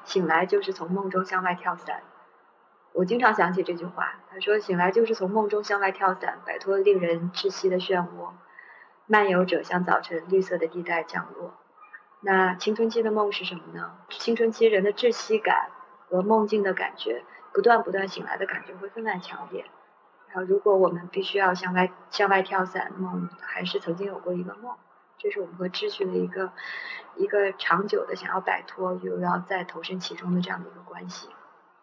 [0.04, 2.02] 醒来就是从梦中向外跳伞。”
[2.92, 4.20] 我经常想起这句话。
[4.30, 8.30] 他说：“醒来就是从梦中向外跳伞，摆脱令人窒息的漩涡。
[9.06, 11.54] 漫游者向早晨绿色的地带降落。”
[12.20, 13.98] 那青春期的梦是什么呢？
[14.08, 15.70] 青春期人的窒息感
[16.08, 19.64] 和梦境的感觉，不断不断醒来的感觉会分外强烈。
[20.28, 24.74] 然后，如果我们必须要向外向外跳伞，梦还是曾经有过一个梦。
[25.18, 26.52] 这是我们和秩序的一个
[27.14, 31.28] 一个长久的想要摆脱，又要再投身其中的这样的一个关系。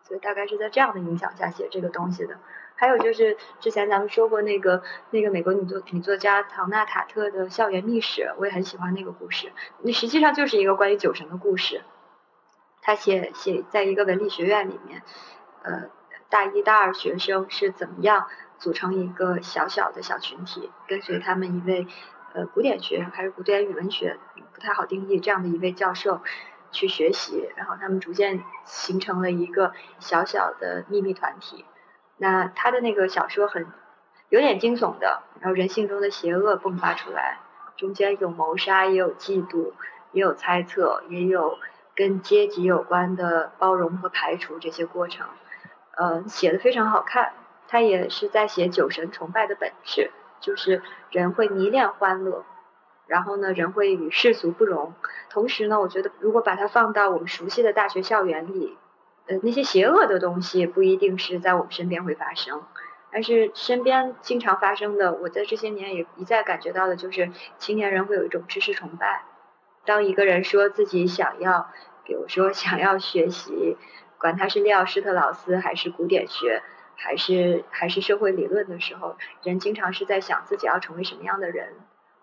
[0.03, 2.37] 所以大概是在这样的影响下写这个东西的。
[2.83, 9.53] 还有就是之前咱们说过那个那个美国女作女作家唐纳塔特的校园秘史，我也很喜欢那个故事。
[9.83, 11.81] 那实际上就是一个关于酒神的故事。
[12.81, 15.01] 他写写在一个文理学院里面，
[15.61, 15.91] 呃，
[16.27, 18.27] 大一、大二学生是怎么样
[18.59, 21.87] 组成一个小小的小群体，跟随他们一位。
[22.33, 24.19] 呃，古典学还是古典语文学
[24.53, 25.21] 不太好定义。
[25.21, 26.19] 这样的一位教授
[26.73, 31.63] 去学习，然后他们逐渐形成了一个小小的秘密团体。
[32.17, 33.67] 那他的那个小说很
[34.29, 37.39] 有点惊悚的，然后人性中的邪恶迸发出来，
[37.77, 39.73] 中间有谋杀，也有嫉妒，
[40.11, 41.57] 也有猜测，也有
[41.95, 45.27] 跟阶级有关的包容和排除这些过程。
[45.95, 47.33] 呃，写的非常好看。
[47.67, 50.11] 他也是在写酒神崇拜的本质。
[50.39, 52.43] 就是人会迷恋欢乐，
[53.07, 54.93] 然后呢，人会与世俗不容。
[55.29, 58.77] 同时呢，我觉得如果把它放到我们熟悉的大学校园里，
[59.27, 62.63] 呃，那些邪恶的东西不一定是在我们身边会发生，
[63.11, 69.23] 但是身边经常发生的，我在这些年也一再感觉到的，就是青年人会有一种知识崇拜。
[69.85, 71.69] 当一个人说自己想要，
[72.05, 73.77] 比如说想要学习，
[74.17, 76.63] 管他是利奥施特劳斯还是古典学。
[76.95, 81.73] 还是还是社会理论的时候，人经常是在想自己要成为什么样的人，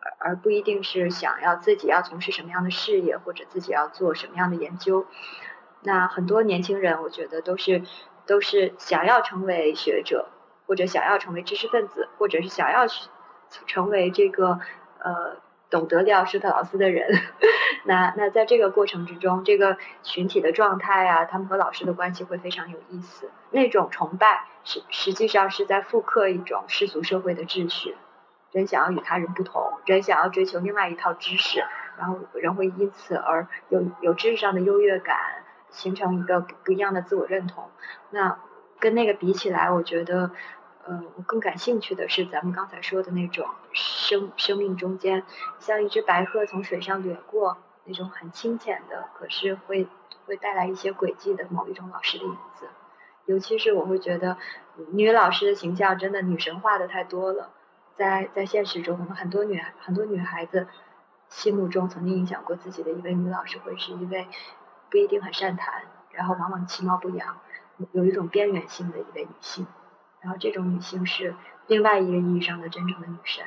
[0.00, 5.06] 而而不一定是想要自己要从事什么样的事业或者自己要做什么样的研究。
[5.82, 7.82] 那很多年轻人，我觉得都是
[8.26, 10.28] 都是想要成为学者，
[10.66, 13.08] 或者想要成为知识分子，或者是想要去
[13.66, 14.60] 成为这个
[14.98, 15.36] 呃。
[15.70, 17.08] 懂得利奥施特劳斯的人，
[17.86, 23.30] 那那在这个过程之中，这个群体的状态啊，他们和老师的关系会非常有意思。
[23.52, 27.96] 那种崇拜实实际上是在复刻一种世俗社会的秩序，
[28.50, 31.62] 人想要与他人不同，人想要追求另外一套知识，
[31.96, 35.16] 然后人会因此而有有知识上的优越感，
[35.70, 37.70] 形成一个不一样的自我认同。
[38.10, 38.38] 那
[38.78, 40.30] 跟那个比起来，我觉得。
[40.82, 45.24] 呃，我更感兴趣的是咱们刚才说的那种生生命中间，
[45.58, 49.86] 像一只白鹤从水上掠过那种很清浅的，可是会
[50.24, 52.66] 会带来一些轨迹的某一种老师的影子。
[53.26, 54.38] 尤其是我会觉得
[54.92, 57.50] 女老师的形象真的女神化的太多了，
[57.94, 60.66] 在在现实中，我们很多女很多女孩子
[61.28, 64.26] 心目中曾经影响过自己的一位女老师，会是一位
[64.90, 65.82] 不一定很善谈，
[66.12, 67.40] 然后往往其貌不扬，
[67.92, 69.66] 有一种边缘性的一位女性。
[70.20, 71.34] 然后这种女性是
[71.66, 73.44] 另外一个意义上的真正的女神。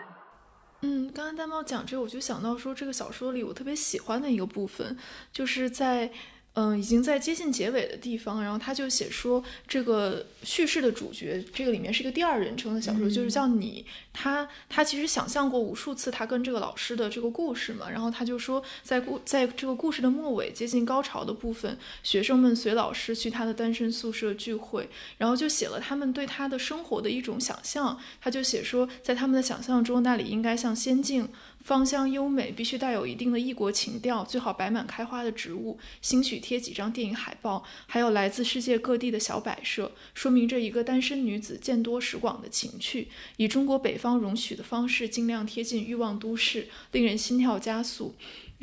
[0.82, 4.98] 嗯，刚才大猫讲这个，我就想到说，这个小说里我特别喜欢的一个部分，
[5.32, 6.12] 就是在。
[6.56, 13.84] 嗯，已经在接近结尾的地方，然后他就写说，这个叙事的主角，这个里面是一个第二人称的小说，就是叫你。
[14.16, 24.88] 他他其实想象过无数次他跟这个老师的这个故事嘛，然后他就说，在故在这个故事的末尾，接近高潮的部分，学生们随老师去他的单身宿舍聚会，
[25.18, 28.00] 然后就写了他们对他的生活的一种想象。
[28.22, 31.28] 他就写说，在他们的想象中，那里应该像仙境。
[31.64, 43.08] 芳香优美，必须带有一定的异国情调，最好摆满开花的植物，兴许贴几张电影海报，还有来自世界各地的小摆设，说明着一个单身女子见多识广的情趣，
[43.38, 48.14] 以中国北方容许的方式，尽量贴近欲望都市，令人心跳加速。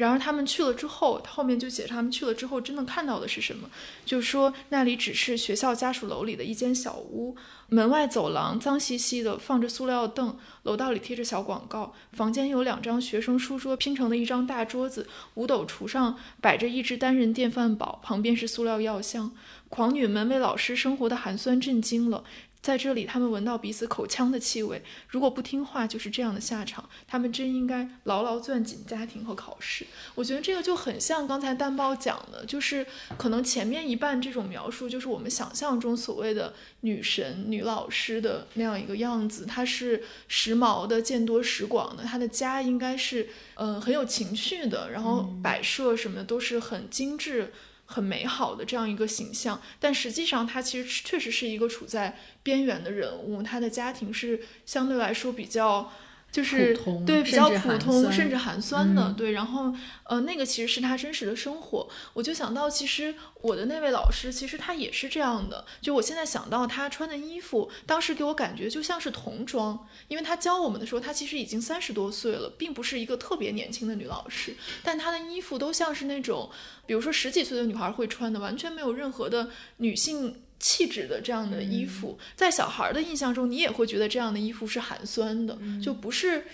[0.01, 3.69] 然而他们去了之后，后面就写他们去了之后，真的看到的是什么？
[4.07, 7.37] 就说那里只是学校家属楼里的一间小屋，
[7.69, 19.31] 门外走廊脏兮兮的，放着塑料凳，楼道里贴着小广告，房间有两张学生书桌拼成的一张大桌子，五斗橱上摆着一只单人电饭煲，旁边是塑料药箱。
[19.69, 22.25] 狂女们为老师生活的寒酸震惊了。
[22.63, 24.83] 在这里，他们闻到彼此口腔的气味。
[25.09, 26.87] 如果不听话，就是这样的下场。
[27.09, 29.87] 他们真应该牢牢攥紧家庭和考试。
[30.15, 32.87] 我觉得这个就很像刚才蛋包讲的，就是
[33.17, 39.47] 可能前面一半这种描述，就是我们想象中所谓的女神、女老师的那样一个样子。
[39.47, 47.53] 她是时髦的、见多识广的，她的家应该是嗯很有情趣的，然后摆设什么的都是很精致。
[47.93, 53.43] 很美好的这样一个形象，但实际上他其实确实是一个处在边缘的人物。
[53.43, 55.93] 他的家庭是相对来说比较
[56.31, 59.33] 就是对比较普通，甚至寒酸的，嗯对。
[59.33, 59.75] 然后
[60.05, 61.89] 呃，那个其实是他真实的生活。
[62.13, 65.65] 我就想到，其实我的那位老师，其实他也是这样的。
[65.81, 74.55] 就我现在想到他穿的衣服，当时给我感觉就像是童装，因为他教我们的时候，他其实已经三十多岁了，并不是一个特别年轻的女老师，
[74.85, 76.49] 但她的衣服都像是那种，
[76.87, 80.43] 比如说十几岁的女孩会穿的，完全没有任何的女性。
[80.61, 86.45] 气质的这样的衣服，在小孩的印象中，你也会觉得这样的衣服是寒酸的，就不是，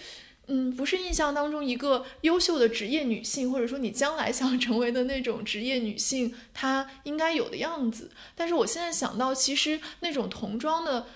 [0.47, 8.11] 嗯，不是印象当中一个优秀的职业女性，或者说你将来想成为的那种职业女性，她应该有的样子。
[8.35, 11.07] 但是我现在想到，其实那种童装的。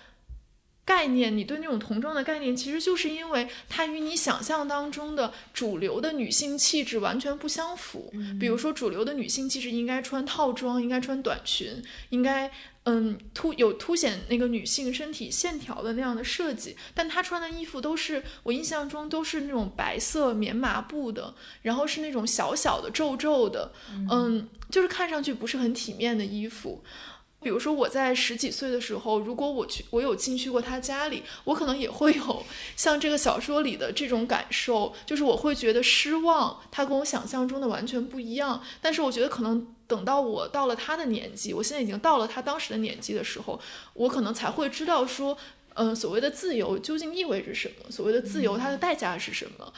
[0.83, 8.13] 概念，你对那种童装的概念，其实就是因为它与你想象当中的主流的女性气质完全不相符。
[8.41, 12.51] 比如说，主流的女性气质应该穿套装，应该穿短裙，应该
[12.91, 16.77] 嗯凸有凸显那个女性身体线条的那样的设计。
[16.95, 23.73] 但她穿的衣服都是我印象中都是那种白色棉麻布的，然后是那种小小的皱皱的，
[24.11, 26.83] 嗯，就是看上去不是很体面的衣服。
[27.43, 32.45] 比如说我在十几岁的时候，如果我去，我有进去过他家里，我可能也会有
[32.77, 38.63] 像这个小说里的这种感受，就是我会觉得失望，他跟我想象中的完全不一样。
[38.83, 43.59] 但是我觉得可能等到我到了他的年纪，我现在已经到了他当时的年纪的时候，
[43.95, 45.37] 我可能才会知道说，
[45.75, 47.91] 嗯、所谓的自由究竟意味着什么？
[47.91, 49.73] 所谓的自由，它的代价是什么？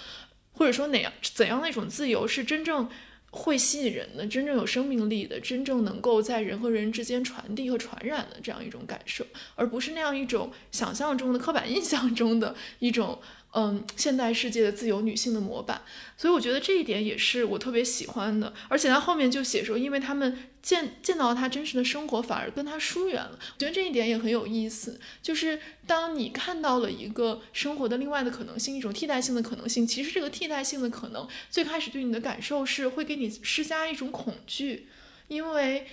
[0.54, 2.88] 或者说哪样怎样的一种自由是真正
[3.34, 9.24] 会吸引人的、真正有生命力的、真正能够在人和人之间传递和传染的这样一种感受，
[9.54, 13.18] 而不是那样一种想象中的、刻板印象中的一种
[13.54, 15.82] 嗯现代世界的自由女性的模板。
[16.16, 18.52] 所以我觉得这一点也是我特别喜欢的。
[18.68, 23.38] 而且他后面就写说，因为他们见见到了他真实的生活，反而跟他疏远了。
[23.54, 34.88] 我觉得这一点也很有意思，就是当你看到了一个生活的另外的可能性，一种替代性的可能性，其实这个替代性的可能最开始对你的感受是会给你施加一种恐惧，
[35.28, 35.86] 因为。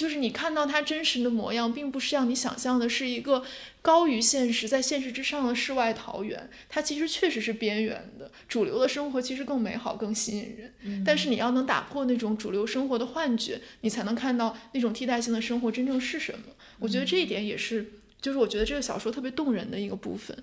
[0.00, 3.44] 就是你看到他真实的模样，并不是让你想象的是一个
[3.82, 6.48] 高于现实、在现实之上的世外桃源。
[6.70, 11.04] 它其实确实是边缘的，主流的生活其实更美好、更吸引人。
[11.04, 16.46] 但是你要能打破那种主流生活的幻觉，你才能看到那种替代性的生活真正是什么。
[16.78, 17.92] 我觉得这一点也是，
[18.22, 20.34] 就是我觉得这个小说特别动人的一个部分。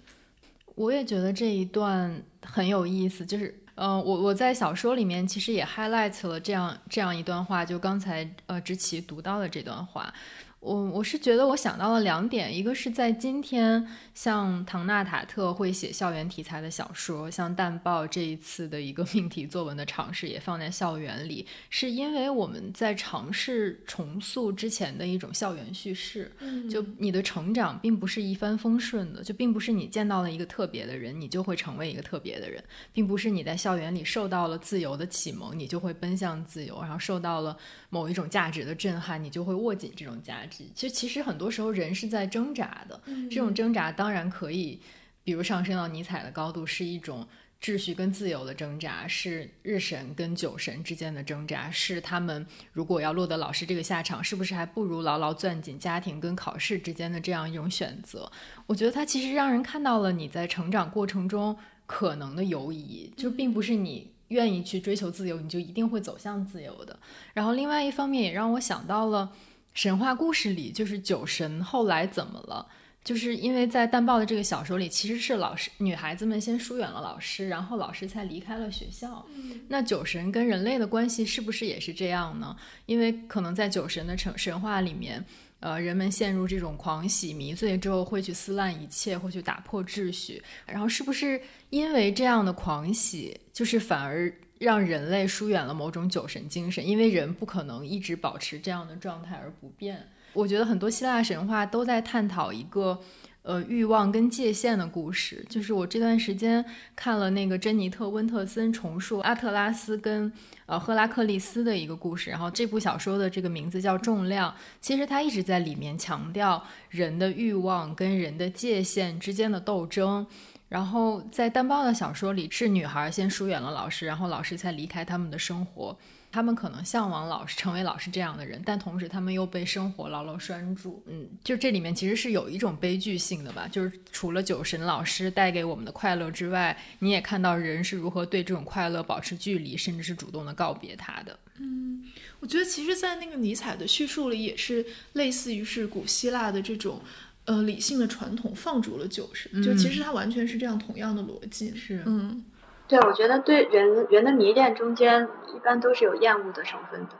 [0.76, 10.12] 我也觉得这一段很有意思，就是，嗯、我我在小说里面其实也 highlight 了这样这样一段话，就刚才呃知琪读到的这段话。
[10.60, 26.32] 我我是觉得我想到了两点，一个是在今天，像唐纳塔特会写校园题材的小说，像淡报这一次的一个 命题作文的尝试也放在校园里，是因为我们在尝试重塑之前的一种校园叙事。
[26.70, 37.56] 就你的成长并不是一帆风顺的，就并不是你见到了一个特别的人，你就会成为一个特别的人，并不是你在校园里受到了自由的启蒙，你就会奔向自由，然后受到了
[37.92, 40.47] 某一种价值的震撼，你就会握紧这种价值。
[40.50, 44.80] 其实，其实很多时候人是在挣扎的，这种挣扎当然可以，
[45.24, 47.28] 比如上升到尼采的高度，是一种。
[47.60, 58.32] 秩序跟自由的挣扎，是日神跟酒神之间的挣扎，是他们如果要落得老师这个下场，是不是还不如牢牢攥紧家庭跟考试之间的这样一种选择？
[58.68, 67.00] 我觉得它其实让人看到了你在成长过程中可能的犹疑，就并不是你愿意去追求自由，你就一定会走向自由的。
[67.34, 69.32] 然后另外一方面也让我想到了
[69.78, 72.68] 神话故事里，就是酒神后来怎么了？
[73.04, 79.24] 就是因为在淡豹的这个小说里，其实是老师女孩子们先疏远了老师，然后老师才离开了学校。
[79.68, 82.56] 那酒神跟人类的关系是不是也是这样呢？
[82.88, 85.24] 因为可能在酒神的神神话里面，
[85.60, 90.42] 呃，人们陷入这种狂喜迷醉之后，会去撕烂一切，会去打破秩序。
[90.66, 96.86] 然后是不是因为这样的狂喜，就是反而让人类疏远了某种酒神精神？
[96.86, 100.08] 因为人不可能一直保持这样的状态而不变。
[100.34, 103.00] 我觉得很多希腊神话都在探讨一个
[103.42, 105.44] 呃欲望跟界限的故事。
[105.50, 106.64] 就是我这段时间
[106.96, 110.32] 看了那个珍妮特·温特森重述阿特拉斯跟
[110.68, 114.52] 呃赫拉克利斯的一个故事，然后这部小说的这个名字叫《重量》。
[114.80, 120.28] 其实他一直在里面强调人的欲望跟人的界限之间的斗争。
[120.70, 125.98] 然后在单包的小说里，是女孩先疏远了老师，然后老师才离开他们的生活。
[126.30, 131.02] 他们可能向往老师， 成为老师这样的人，但同时他们又被生活牢牢拴住。
[131.08, 141.40] 嗯，就这里面其实是有一种悲剧性的吧，就是除了酒神老师带给我们的快乐之外，你也看到人是如何对这种快乐保持距离，甚至是主动的告别他的。
[141.60, 142.04] 嗯
[142.40, 147.02] 我觉得其实，在那个尼采的叙述里，也是类似于是古希腊的这种，
[147.48, 151.74] 呃理性的传统放逐了酒神，就其实它完全是这样同样的逻辑。
[151.74, 152.46] 是，嗯，
[152.88, 157.16] 对，我觉得对人人的迷恋中间一般都是有厌恶的成分的。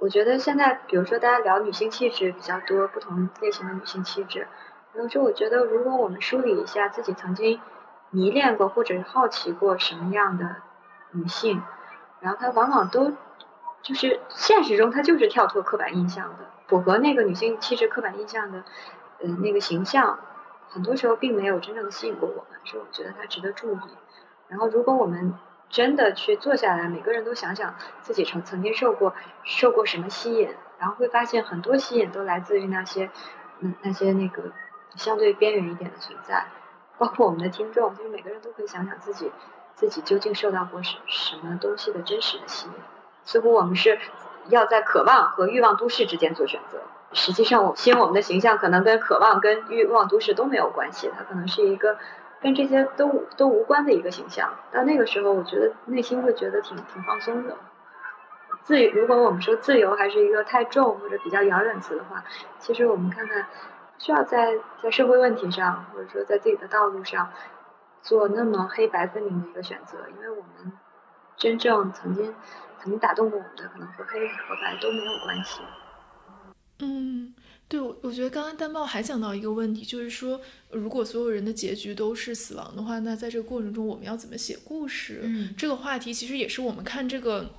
[0.00, 4.46] 我觉得现在，比如说大家聊女性气质比较多，不同类型的女性气质，
[4.92, 7.58] 然后说我觉得如果我们梳理一下自己曾经
[8.10, 10.56] 迷恋过或者好奇过什么样的
[11.12, 11.62] 女性，
[12.20, 13.12] 然后她往往都
[13.82, 18.62] 就是现实中她就是跳脱刻板印象的，符合那个女性气质刻板印象的，
[19.20, 20.18] 呃那个形象，
[20.68, 23.78] 很多时候并没有真正吸引过我们，所以我觉得它值得注意。
[24.48, 25.34] 然后如果我们
[25.68, 29.14] 真的去坐下来，每个人都想想自己曾曾经受过
[29.44, 30.48] 受过什么吸引，
[30.78, 33.10] 然后会发现很多吸引都来自于那些
[33.60, 34.52] 嗯那些那个
[34.96, 36.46] 相对边缘一点的存在，
[36.96, 39.30] 包括我们的听众，就是每个人都可以想想自己
[39.74, 42.72] 自己究竟受到过什什么东西的真实的吸引。
[43.24, 43.98] 似乎我们是
[44.48, 46.80] 要在渴望和欲望都市之间做选择，
[47.12, 51.98] 实际上我吸引我们的形象可能跟渴望跟欲望都市都没有关系，它可能是一个。
[52.40, 57.56] 跟这些都都无关的一个形象，到那个时候，我觉得内心会觉得挺挺放松的。
[58.62, 62.22] 自，如果我们说自由还是一个太重或者比较遥远词的话，
[62.60, 63.44] 其实我们看看，
[63.98, 67.28] 需要在在社会问题上，或者说在自己的道路上，
[68.02, 70.72] 做那么黑白分明的一个选择，因为我们
[71.36, 72.32] 真正曾经
[72.78, 75.60] 曾经打动过我们的，可能和黑和白都没有关系。
[76.80, 77.32] 嗯。
[77.68, 85.20] 对，我我觉得刚刚丹豹还讲到一个问题，就是说，如果所有人的结局都是死亡的话，那在这个过程中，我们要怎么写故事？
[85.24, 87.50] 嗯，这个话题其实也是我们看这个。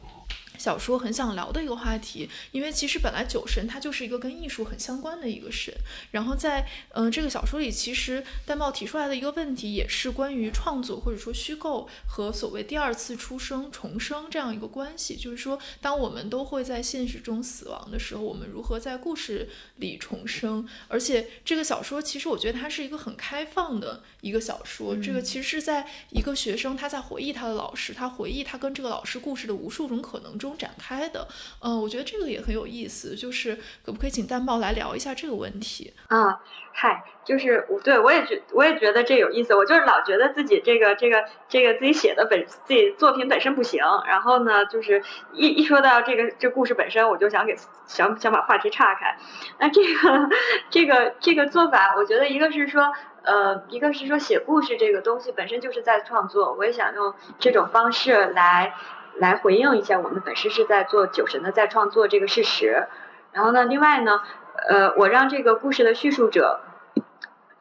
[0.60, 5.74] 小说很想聊的一个话题，因为其实本来酒神它就是一个跟艺术很相关的一个神。
[6.12, 15.16] 然后在嗯这个小说里，其实戴帽提出来的一个问题，也是关于创作或者说虚构和所谓第二次出生、重生这样一个关系。
[15.16, 19.48] 就是说，当我们都会在现实中死亡的时候，我们如何在故事
[19.78, 20.68] 里重生？
[20.90, 24.98] 而且这个小说其实我觉得它是一个很开放的一个小说。
[24.98, 30.49] 这个其实是在一个学生他在回忆他的老师，他回忆他跟这个老师故事的无数种可能中。
[30.58, 31.28] 展开的，
[31.64, 36.40] 嗯，我觉得这个也很有意思，就是可不可以请淡豹来聊一下这个问题啊？
[36.72, 49.18] 嗨，就是我对我也觉我也觉得这有意思，我就是老觉得自己这个这个这个自己写的本自己作品本身不行，然后呢，就是一一说到这个这故事本身，我就想给想想把话题岔开。
[49.60, 50.30] 那这个
[50.70, 52.94] 这个这个做法，我觉得一个是说，
[53.24, 58.74] 呃，一个是说写故事这个东西本身就是在创作，我也想用这种方式来。
[59.20, 62.88] 来回应一下，我们本身是在做酒神的再创作这个事实。
[63.32, 64.22] 然后呢，另外呢，
[64.70, 66.62] 呃，我让这个故事的叙述者，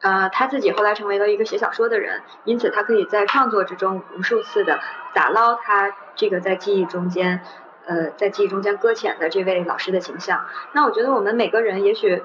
[0.01, 4.79] 呃，他自己后来成为了一个写小说的人，因此他可以在创作之中无数次的
[5.13, 7.41] 打捞他这个在记忆中间，
[7.85, 10.45] 呃，在记忆中间搁浅的这位老师的形象。
[10.71, 12.23] 那我觉得我们每个人，也许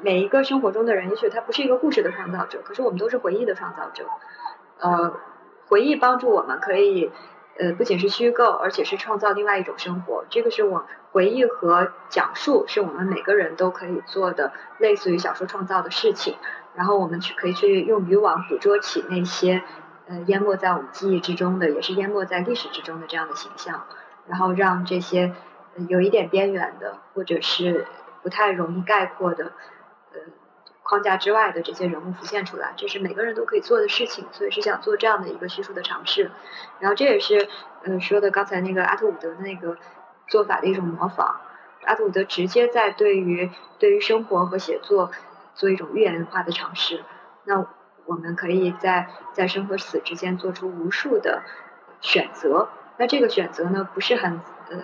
[0.00, 4.06] 每一个生活中的人，也许他不是一个故事的创造者，可是我们都是回忆的创造者。
[4.78, 5.12] 呃，
[5.68, 7.10] 回忆帮助我们可以。
[7.58, 10.24] 呃，不仅是虚构，而且是创造另外一种生活。
[10.28, 16.36] 这个是我回忆和讲述，是我们每个人都可以做的类似于小说创造的事情。
[16.74, 19.62] 然后我们去可以去用渔网捕捉起那些
[20.06, 23.86] 呃淹没在我们记忆之中的，也是淹没在历史之中的这样的形象。
[24.26, 25.32] 然后让这些
[25.88, 27.86] 有一点边缘的，或者是
[28.22, 29.52] 不太容易概括的，
[30.88, 36.30] 框架之外的这些人物浮现出来，这是每个人都可以做的事情，所以是想做这样的一个叙述的尝试。
[36.78, 37.48] 然后这也是
[37.82, 39.76] 嗯说的刚才那个阿特伍德的那个
[40.28, 41.40] 做法的一种模仿。
[41.84, 45.10] 阿特伍德直接在对于对于生活和写作
[45.54, 47.02] 做一种寓言化的尝试。
[47.42, 47.66] 那
[48.04, 51.42] 我们可以在在生和死之间做出无数的
[52.00, 52.68] 选择。
[52.96, 54.76] 那这个选择呢，不是很呃。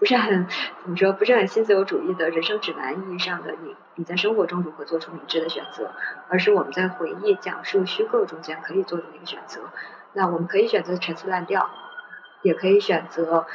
[0.00, 0.46] 不是很
[0.82, 5.92] 怎么说，不是很新自由主义的人生指南意义上的你你在生活中如何做出明智的选择，
[6.28, 9.60] 而是我们在回忆、讲述、虚构中间可以做的那个选择。
[10.14, 11.68] 那我们可以选择陈词滥调，
[12.40, 13.46] 也可以选择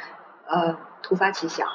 [0.46, 1.66] 呃突发奇想。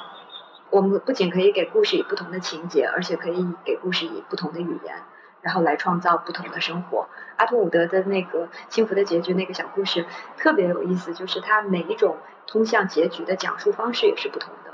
[0.70, 4.96] 我们不仅可以给故事以不同的情节，而且可以给故事以不同的语言，
[5.42, 7.08] 然后来创造不同的生活。
[7.36, 10.06] 阿图伍德的那个幸福的结局那个小故事
[10.38, 12.16] 特别有意思，就是它每一种
[12.46, 14.72] 通向结局的讲述方式也是不同的。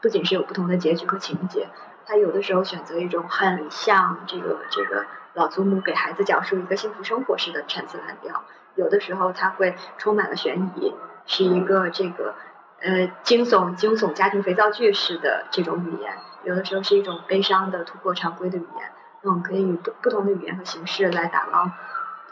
[0.00, 1.68] 不仅是有不同的结局和情节，
[2.06, 5.04] 他有的时候选择一种很像这个这个
[5.34, 8.44] 老祖母给孩子讲述一个幸福生活似的陈词滥调，
[8.76, 10.94] 有的时候他会充满了悬疑，
[11.26, 12.34] 是一个这个
[12.80, 16.14] 呃惊悚惊悚家庭肥皂剧式的这种语言，
[16.44, 18.90] 有的时候是一种悲伤的突破常规的语言。
[19.22, 21.70] 那我们可以以不不同的语言和形式来打捞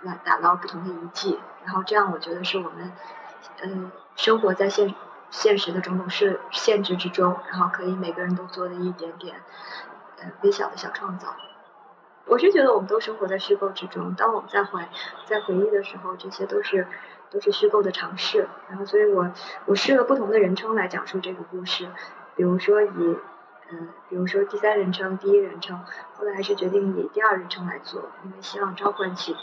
[0.02, 2.92] 来打捞不同的遗迹，然后这样我觉得是我们
[3.62, 4.94] 嗯生活在现。
[5.30, 9.42] 现实的种种是限制之中，然后可以每个人都做的一点点
[10.18, 11.36] 呃微小的小创造。
[12.24, 14.14] 我是觉得我们都生活在虚构之中。
[14.14, 14.88] 当我们在怀
[15.26, 16.86] 在回忆的时候，这些都是
[17.30, 18.48] 都是虚构的尝试。
[18.70, 19.30] 然后，所以我
[19.66, 21.86] 我试了不同的人称来讲述这个故事，
[22.34, 23.18] 比如说以
[23.70, 29.36] 嗯，比如说第三人称、第一人称，后来还是决定以第二人称来做，因为希望召唤起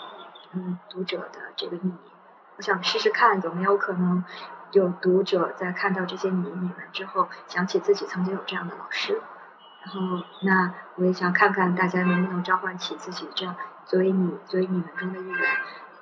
[0.53, 2.11] 嗯读者的这个秘密。
[2.57, 4.23] 我想试试看有没有可能
[4.71, 9.21] 有读者在看到这些谜语们之后，想起自己曾经有这样的老师。
[9.83, 13.55] 然后，那我也想看看大家能不能召唤起自己这样
[13.85, 15.39] 作为你作为你们中的一员，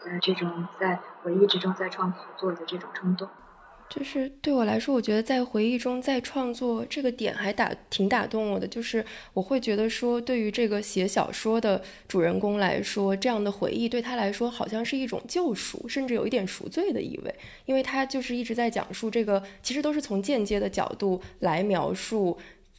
[0.06, 3.30] 呃，这种在回忆之中在创作的这种冲动。
[3.96, 8.68] 就是对我来说，我觉得在回忆中再创作这个点还打挺打动我的。
[8.68, 17.36] 就是我会觉得说，对于这个写小说的主人公来说，这样的回忆对他来说好像是一种救赎，甚至有一点赎罪的意味，
[17.66, 22.36] 因为他就是一直在讲述这个，其实都是从间接的角度来描述。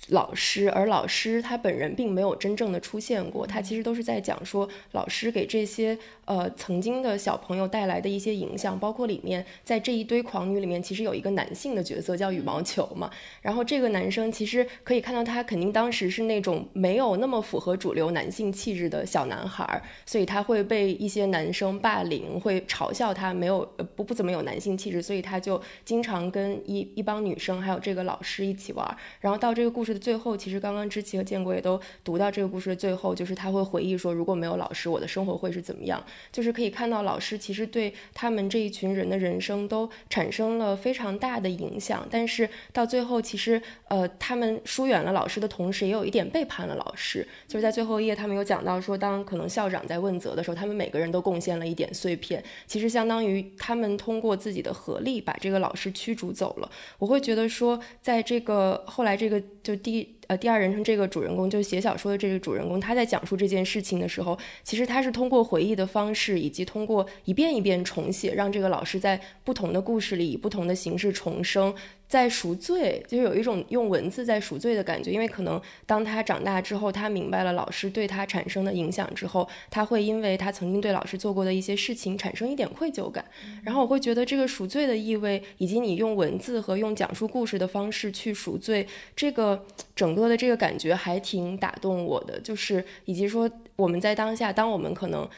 [0.09, 5.97] 老师，而老师他本人并没有真正的出现过，他其实都是在讲说老师给这些
[6.27, 29.94] 呃曾经的小朋友带来的一些影响，包括里面在这一堆狂女里面，其实有一个男性的角色叫羽毛球嘛，然后这个男生其实可以看到他肯定当时是那种没有那么符合主流男性气质的小男孩，所以他会被一些男生霸凌，会嘲笑他没有不不怎么有男性气质，所以他就经常跟一一帮女生还有这个老师一起玩，然后到这个故事。
[29.99, 36.03] 最后，其实刚刚知琪和建国也都读到这个故事的最后，就是他会回忆说，如果没有老师，我的生活会是怎么样？
[36.33, 42.05] 就是可以看到老师其实对他们这一群人的人生都产生了非常大的影响。
[42.11, 47.25] 但是到最后，其实呃，他们疏远了老师的同时，也有一点背叛了老师。
[47.47, 56.71] 就是在最后一页，他们有讲到说，当可能校长在问责的时候，他们每个人都贡献了一点碎片，其实相当于他们通过自己的合力把这个老师驱逐走了。
[56.99, 59.84] 我会觉得说，在这个后来这个就。
[59.85, 71.75] 第呃第二人称这个主人公，就是写小说的这个主人公，他在讲述这件事情的时候，其实他是通过回忆的方式，以及通过一遍一遍重写，让这个老师在不同的故事里以不同的形式重生。
[72.07, 83.25] 在赎罪，就是有一种用文字在赎罪的感觉，因为可能当他长大之后，他明白了老师对他产生的影响之后，他会因为他曾经对老师做过的一些事情产生一点愧疚感。
[83.65, 89.65] 然后我会觉得这个赎罪的意味，以及你用文字和用讲述故事的方式去赎罪，这个
[89.95, 92.41] 整个的这个感觉还挺打动我的。
[92.41, 95.29] 就是以及说我们在当下，当我们可能。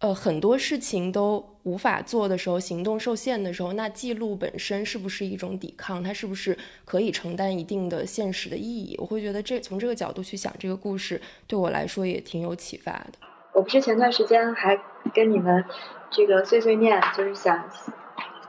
[0.00, 6.02] 呃，很多事情都无法做的时候，行动受限的时候，那记录本身是不是一种抵抗？
[6.02, 6.56] 它是不是
[6.86, 8.96] 可以承担一定的现实的意义？
[8.98, 13.18] 我会觉得这从这个角度去想这个故事，对我来说也挺有启发的。
[13.52, 14.80] 我不是前段时间还
[15.12, 15.62] 跟你们
[16.10, 17.68] 这个碎碎念，就是想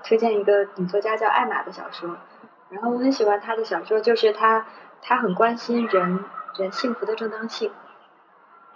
[0.05, 2.15] 推荐一个女作家叫艾玛的小说，
[2.69, 4.65] 然后我很喜欢她的小说，就是她
[5.01, 6.23] 他很关心人
[6.57, 7.71] 人幸福的正当性。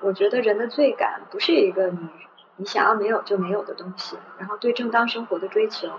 [0.02, 2.10] 我觉得人的罪感不是一个你。
[2.58, 5.92] 你想要没有就没有的东西，然后对正当生活的追求，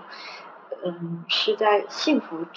[0.83, 2.47] 嗯，是在幸福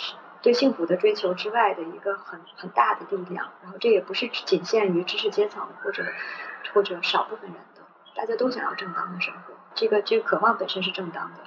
[0.40, 3.50] 对幸福的追求之外的一个很很大的力量。
[3.62, 6.02] 然后这也不是仅限于知识阶层或者
[6.72, 7.82] 或者少部分人的，
[8.16, 9.52] 大家都想要正当的生活。
[9.74, 11.40] 这个这个渴望本身是正当的。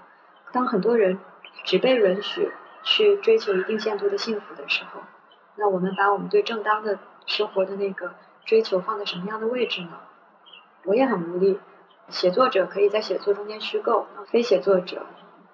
[0.52, 1.20] 当很多人
[1.64, 2.52] 只被允许
[2.84, 5.02] 去追求一定限度的幸福的时候，
[5.56, 8.14] 那我们把我们对正当的生活的那个
[8.46, 10.00] 追求放在什么样的位置呢？
[10.86, 11.60] 我也很无力。
[12.10, 15.06] 写作者可以在写作中间虚构，非写作者，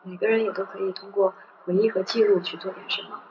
[0.01, 3.21] 每个人也都可以通过回忆和记录去做点什么。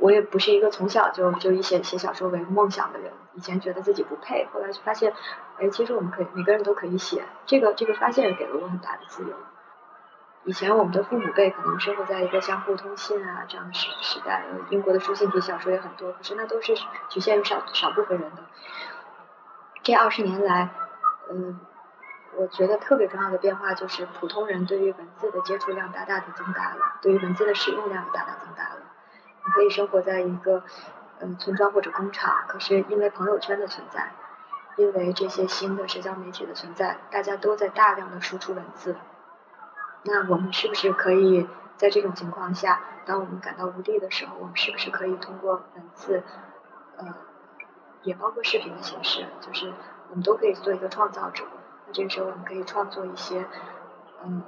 [0.00, 5.12] 我也不是一个从小就就以写写小说为梦想的人，以前觉得自己不配，后来就发现，
[5.58, 7.22] 哎，其实我们可以，每个人都可以写。
[7.46, 9.36] 这个这个发现给了我很大的自由。
[10.48, 16.74] 以前我们的父母辈可能生活在一个相互通信啊这样的时时代，英国的书信体小说也很多，可是那都是
[17.10, 18.38] 局限于少少部分人的。
[19.82, 20.70] 这二十年来，
[21.30, 21.60] 嗯。
[22.36, 28.80] 我觉得特别重要的变化就是普通人对于文字的接触量大大的增大了，对于文字的使用量也大大增大了。
[29.44, 30.62] 你可以生活在一个
[31.18, 34.12] 嗯村庄或者工厂，可是因为朋友圈的存在，
[34.76, 38.94] 因为这些新的社交媒体的存在，大家都在大量的输出文字。
[40.02, 41.46] 那我们是不是可以
[41.76, 46.22] 在这种情况下，当我们感到无力的时候，我们是不是可以通过文字，
[46.96, 47.14] 呃，
[48.02, 49.72] 也包括视频的形式，就是
[50.10, 51.44] 我们都可以做一个创造者。
[51.86, 53.46] 那这个时候，我们可以创作一些，
[54.24, 54.42] 嗯，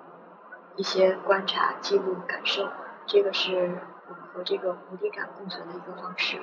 [0.76, 2.68] 一些观察、记录、感受。
[3.06, 6.40] 这个是我们和这个无力感共存的一个方式。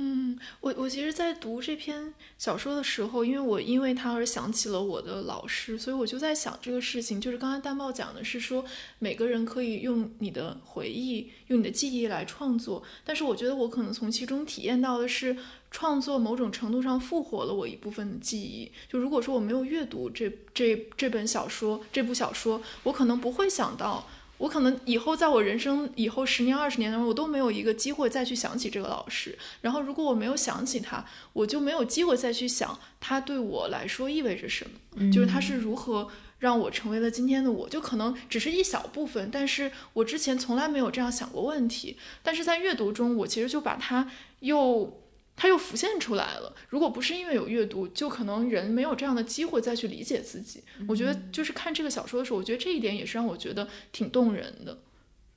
[0.00, 7.20] 嗯，我我其实，在读这篇小说的时候，因为我因为他而想起了我的老师，所以我就在想这个事情。
[7.20, 8.64] 就是刚才淡豹讲的是说，
[9.00, 15.36] 每个人可以用你的回忆、用你的记忆来创作，但是我觉得我可能从其中体验到的是，
[15.72, 18.70] 创作某种程度上复活了我一部分的记忆。
[18.88, 24.08] 就如果说我没有阅读这这这本小说、这部小说，我可能不会想到。
[24.38, 29.36] 我可能以后在我人生以后十年二十年当中，我都没有一个机会再去想起这个老师。
[29.60, 34.64] 然后，如果我没有想起他，我就没有机会再去想他对我来说意味着什
[34.94, 36.08] 么，就是他是如何
[36.38, 37.68] 让我成为了今天的我。
[37.68, 41.96] 就可能只是一小部分，但是我之前从来没有这样想过问题。
[42.22, 44.10] 但是在阅读中，我其实就把它
[44.40, 45.02] 又。
[45.40, 46.52] 它又浮现出来了。
[46.68, 50.64] 如果不是因为有阅读，就可能人没有这样的机会再去理解自己。
[50.88, 54.76] 我觉得，就是看这个小说的时候，我觉得这一点也是让我觉得挺动人的。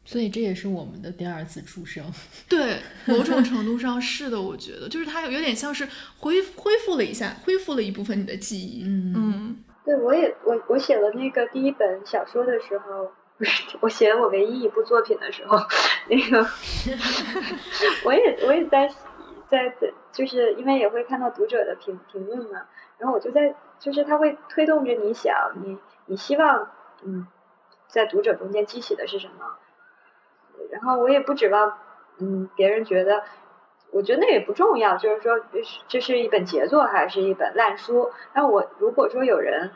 [0.03, 2.03] 所以这也是我们的第二次出生。
[2.49, 4.41] 对，某种程度上是的。
[4.41, 5.87] 我觉得，就是它有点像是
[6.17, 8.81] 恢恢复了一下，恢复了一部分你的记忆。
[8.83, 9.63] 嗯嗯。
[9.85, 15.59] 对，我也我我写了那个第一本小说的时候，不是我写我唯一一部作品的时候，
[16.09, 16.49] 那个
[18.03, 18.91] 我也我也在。
[19.51, 22.61] 在在，就是因为也会看到读者的评评论嘛，
[22.97, 26.69] 然后我就在，就是他会推动着你想，你你希望，
[27.03, 27.27] 嗯，
[27.87, 29.57] 在读者中间激起的是什么？
[30.69, 31.77] 然后我也不指望，
[32.19, 33.23] 嗯，别人觉得，
[33.91, 35.37] 我觉得那也不重要，就是说，
[35.89, 38.09] 这是一本杰作还是一本烂书？
[38.33, 39.71] 那我如果说有人，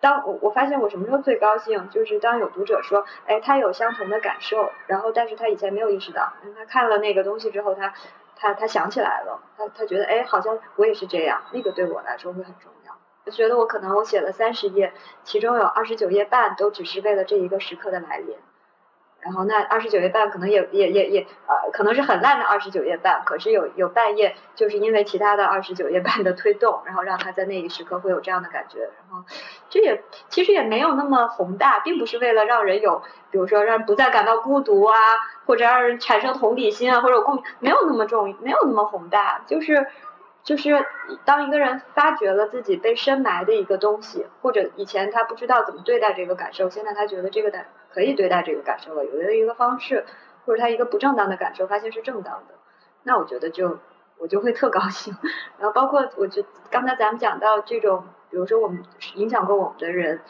[0.00, 7.94] 当我我发现我什么时候最高兴，就是当有读者说，哎，他有相同的感受，然后但是他以前没有意识到，他看了那个东西之后，他。
[8.40, 12.96] 他他想起来了，他他觉得哎，好像我也是这样，那个对我来说会很重要。
[13.26, 18.34] 我觉得我可能我写了三十页，其中有二十九页半都只是为了这一个时刻的来临。
[19.22, 28.78] 然后那二十九页半可能也也也也呃可能是很烂的二十九页半，可是有有半页就是因为其他的二十九页半的推动，然后让他在那一时刻会有这样的感觉。
[28.80, 29.22] 然后
[29.68, 34.96] 这也其实也没有那么宏大，并不是为了让人有比如说让人不再感到孤独啊，
[35.44, 39.86] 或者让人产生同理心啊，或者有共没有那么重，没有那么宏大，就是
[40.42, 40.86] 就是
[41.26, 47.66] 当一个人发觉了自己被深埋的一个东西，或者以前他不知道怎么对待这个感受，现在他觉得这个感。
[47.92, 50.04] 可以对待这个感受了，有的一个方式，
[50.46, 52.54] 或者他一个不正当的感受发现是正当的，
[53.02, 53.78] 那我觉得就
[54.18, 55.16] 我就会特高兴。
[55.58, 58.82] 然后包括我觉刚才咱们讲到这种，比如说我们
[59.14, 60.20] 影响过我们的人，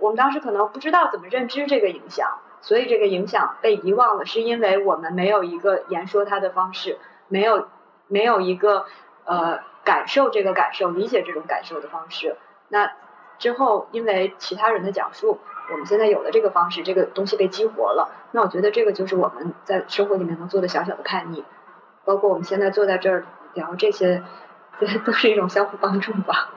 [0.00, 6.98] 我们当时可能不知道怎么认知这个影响，所以这个影响被遗忘了，是因为我们没有一个言说它的方式，
[7.28, 7.68] 没有
[8.08, 8.84] 没有一个
[9.24, 12.36] 呃感受这个感受、理解这种感受的方式。
[12.68, 12.92] 那
[13.38, 15.38] 之后因为其他人的讲述。
[15.72, 18.10] 我们现在有了这个方式，这个东西被激活了。
[18.32, 21.44] 那我觉得这个就是我们在生活里面能做的小小的叛逆，
[22.04, 24.22] 包括我们现在坐在这儿聊这些，
[25.04, 26.50] 都是一种相互帮助吧。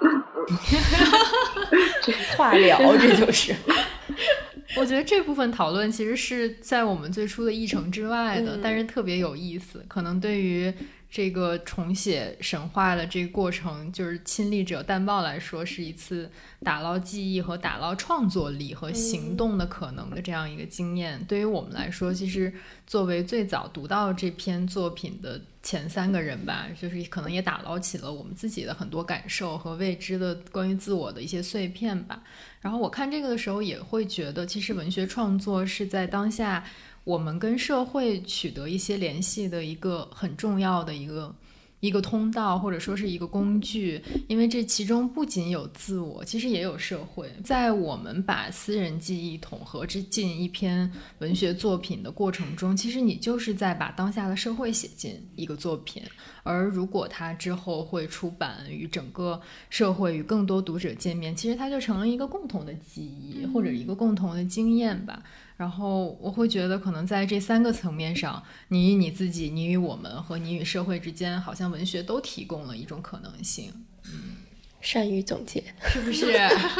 [2.01, 3.55] 这话聊，这就是。
[4.77, 9.83] 我觉得这部分讨论其实是在我们最初的议程之外的，但是特别有意思。
[9.87, 10.73] 可能对于。
[11.11, 16.29] 这个重写神话的这个过程，就是亲历者淡豹来说，是一次
[16.63, 21.19] 打捞记忆和打捞创作力和行动的可能的这样一个经验。
[21.27, 22.53] 对于我们来说，其实
[22.85, 32.21] 作为最早读到这篇作品的前三个人吧，就是可能也打捞起了我们自己的很多感受和未知的关于自我的一些碎片吧。
[32.61, 36.63] 然后我看这个的时候，也会觉得，其实文学创作是在当下。
[37.09, 41.33] 我们跟社会取得一些联系的一个很重要的一个
[41.79, 47.27] 一个通道，或者说是一个工具，因为这其中不仅有自我，其实也有社会。
[47.43, 56.03] 在我们把私人记忆统合之进一篇文学作品的过程中，其实你就是在把当下的社会写进一个作品。
[56.43, 59.41] 而如果它之后会出版，与整个
[59.71, 65.23] 社会与更多读者见面，其实它就成了一个共同的记忆，或者一个共同的经验吧。
[65.59, 73.73] 然后我会觉得，可能在这三个层面上，你与你自己、你与我们和你与社会之间，好像文学都提供了一种可能性。
[74.05, 74.37] 嗯。
[74.79, 76.31] 善于总结，是不是？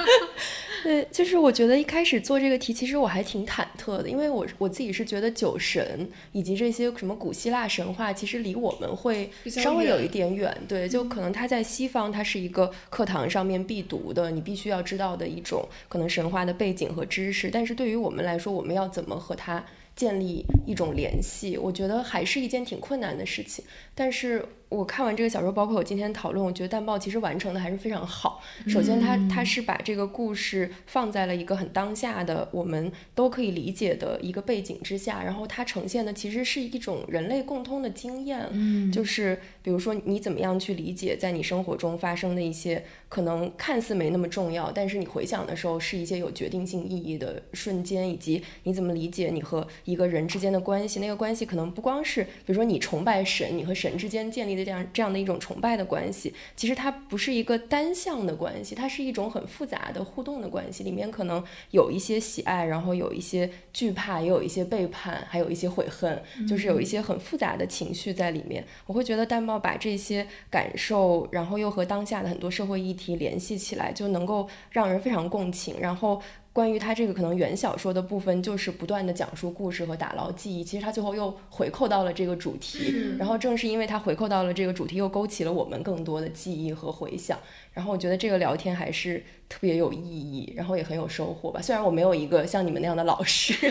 [0.84, 10.56] 对，就是我觉得一开始做这个题，其实我还挺忐忑的，因为我我自己是觉得酒神以及这些什么古希腊神话，其实离我们会稍微有一点远。
[10.68, 17.50] 对，就可能它在西方，它是一个课堂上面必读的，你必须要知道的一种可能神话的背景和知识。
[17.50, 19.66] 但是对于我们来说，我们要怎么和它
[19.96, 21.58] 建立一种联系？
[21.58, 23.66] 我觉得还是一件挺困难的事情。
[23.94, 24.46] 但是。
[24.70, 28.40] 我看完这个小说，包括我今天讨论，我觉得淡豹其实完成的还是非常好。
[28.68, 54.59] 首先，他他是把这个故事放在了一个很当下的、我们都可以理解的一个背景之下，然后它呈现的其实是一种人类共通的经验，嗯，就是比如说你怎么样去理解在你生活中发生的一些可能看似没那么重要，但是你回想的时候是一些有决定性意义的瞬间，以及你怎么理解你和一个人之间的关系，那个关系可能不光是比如说你崇拜神，你和神之间建立。
[54.64, 68.66] 这样这样的一种崇拜的关系，其实它不是一个单向的关系，它是一种很复杂的互动的关系，里面可能有一些喜爱，然后有一些惧怕，也有一些背叛，还有一些悔恨，就是有一些很复杂的情绪在里面。
[68.86, 76.22] 我会觉得淡豹把这些感受，然后又和当下的很多社会议题联系起来，就能够让人非常共情，然后。
[76.52, 80.64] 关于他这个可能原小说的部分，就是不断的讲述故事和打捞记忆。
[80.64, 87.38] 其实他最后又回扣到了这个主题，然后正是因为他回扣到了这个主题，又勾起了我们更多的记忆和回想。
[87.72, 91.62] 然后我觉得这个聊天还是特别有意义，然后也很有收获吧。
[91.62, 93.68] 虽然我没有一个像你们那样的老师， 就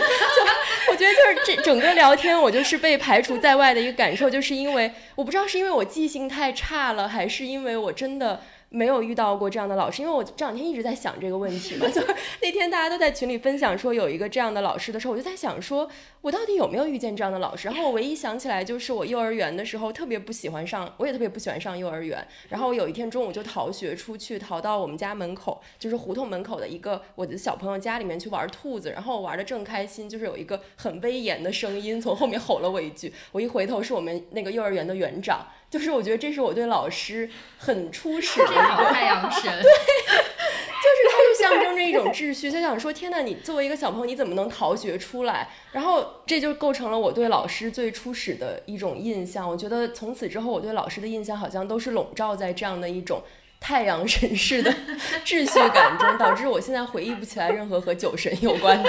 [0.92, 8.40] 我觉得就是这整个聊天，我就是被排除在外的一个感受，就是因为我不知道是因为我记性太差了，还是因为我真的。
[8.70, 11.88] 没有遇到过这样的老师，因为我这两天一直在想这个问题嘛。
[11.90, 12.02] 就
[12.42, 15.88] 那天大家都在群里分享说有一个这样的老师的时候，我就在想说，
[16.20, 17.66] 我到底有没有遇见这样的老师？
[17.66, 22.26] 然后我唯一想起来就是我幼儿园的时候特别不喜欢上，我也特别不喜欢上幼儿园。
[22.50, 28.90] 然后我有一天中午就逃学出去，逃到我们家门口，就是胡同门口的一个我的小朋友家里面去玩兔子。
[28.90, 33.12] 然后我玩的正开心，就是有一个很威严的声音从后面吼了我一句。
[33.32, 35.46] 我一回头是我们那个幼儿园的园长。
[35.70, 42.50] 就是我觉得这是我对老师很初始的一个太阳神， 对，就是它就象征着一种秩序。
[42.50, 45.48] 就想说，天呐，你作为一个小朋友，你怎么能逃学出来？
[45.72, 49.48] 然后这就构成了我对老师最初始的一种印象。
[49.48, 53.22] 我觉得从此之后，我对老师的印象好像都是笼罩在这样的一种。
[53.60, 54.72] 太阳神式的
[55.26, 58.88] 秩序感中，导致我现在回忆不起来任何和酒神有关的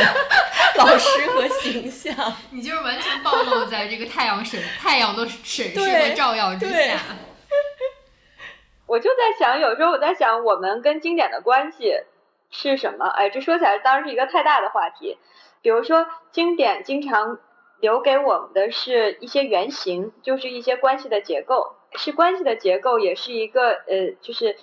[0.77, 2.13] 老师和形象。
[2.51, 6.99] 你就是完全暴露在这个太阳神、太阳的审视和照耀之下。
[8.85, 11.93] 我就在想，有时候我在想，我们跟经典的关系
[12.49, 13.05] 是什么？
[13.05, 15.19] 哎，这说起来当然是一个太大的话题。
[15.61, 17.37] 比如说，经典经常
[17.79, 21.75] 留给我们的是一些原型，就是一些关系的结构。
[21.95, 24.55] 是关系的结构，也是一个呃，就是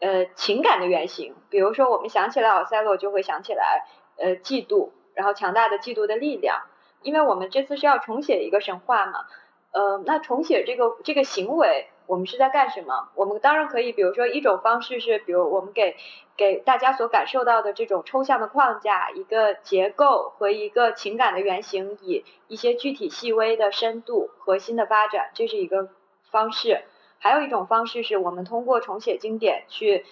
[0.00, 1.34] 呃情感的原型。
[1.48, 3.86] 比如说，我们想起来奥赛洛，就会想起来
[4.18, 6.62] 呃嫉妒，然后强大的嫉妒的力量。
[7.02, 9.26] 因为我们这次是要重写一个神话嘛，
[9.72, 13.08] 呃，那重写这个这个行为，我们是在干什么？
[13.14, 15.96] 我们当然可以，比如说一种方式是，比如我们给
[16.36, 25.88] 给大家所感受到的这种抽象的框架，一个结构和一个情感的原型，以一些具体细微的深度、核心的发展，这是一个。
[26.30, 26.82] 方式，
[27.20, 30.04] 还有一种方式是我们通过重写经典去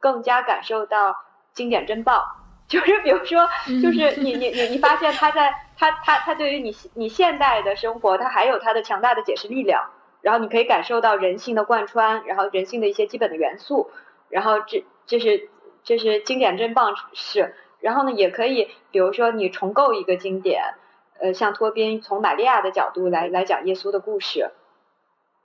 [0.00, 1.14] 更加感受到
[1.52, 2.26] 经典真报，
[2.68, 3.48] 就是比如说，
[3.82, 9.90] 就是你你你你发现他在他他他对于你你现代的生活，他还有他的强大的解释力量，
[10.20, 13.90] 然后你可以感受到人性的贯穿，然后人性的一些基本的元素，
[14.28, 15.48] 然后这这是
[15.82, 20.74] 这是经典真棒是，然后呢也可以比如说你重构一个经典，
[21.20, 24.50] 呃像托宾从玛利亚的角度来来讲耶稣的故事。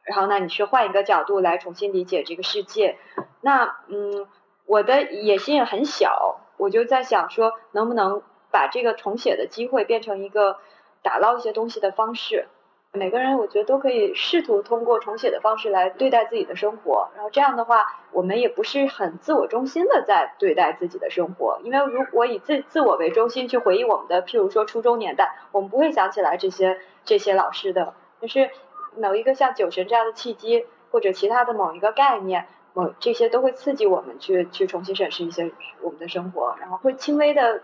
[0.06, 2.98] 然后呢，你去换一个角度来重新理解这个世界。
[3.40, 4.28] 那嗯，
[4.66, 10.58] 我的野心也很小，我就在想说，能不能把这个重写的机会变成一个
[11.02, 12.48] 打捞一些东西的方式。
[12.92, 17.10] 每个人我觉得都可以试图通过重写的方式来对待自己的生活。
[17.16, 21.60] 然后这样的话，我们也不是很自我中心的在对待自己的生活。
[21.64, 28.50] 因为如果以自自我为中心去回忆我们的，譬如说初中年代，我们不会想起来这些这些老师的，就是。
[28.96, 35.52] 某一个像酒神这样的契机，或者其他的某一个概念，某这些都会刺激我们去去重新审视一些
[35.82, 37.62] 我们的生活，然后会轻微的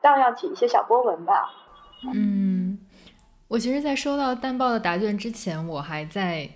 [0.00, 1.50] 荡漾起一些小波纹吧。
[2.14, 2.78] 嗯，
[3.48, 6.50] 我其实，在收到淡报的答卷之前，我还在。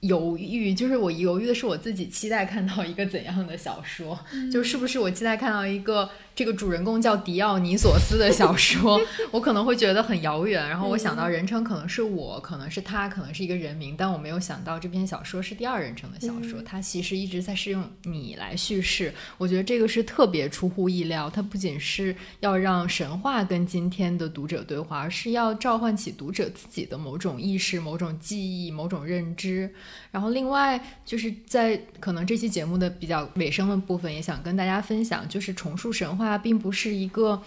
[0.00, 4.16] 犹豫，就是我犹豫的是我自己期待看到一个怎样的小说，
[4.52, 9.00] 就是不是我期待看到一个这个主人公叫迪奥尼索斯的小说，
[9.32, 10.68] 我可能会觉得很遥远。
[10.68, 19.10] 然后我想到人称可能是我，可能是他，可能是一个人名，但我没有想到这篇小说是第二人称的小说，它其实一直在是用你来叙事。
[19.38, 29.72] 我觉得这个是特别出乎意料，它不仅是要让神话跟今天的读者对话，而是要召唤起读者自己的某种意识、某种记忆、某种认知。
[30.10, 37.40] 然后，另外就是在可能这期节目的比较尾声的部分，也想跟大家分享，就是重塑神话它并不是一个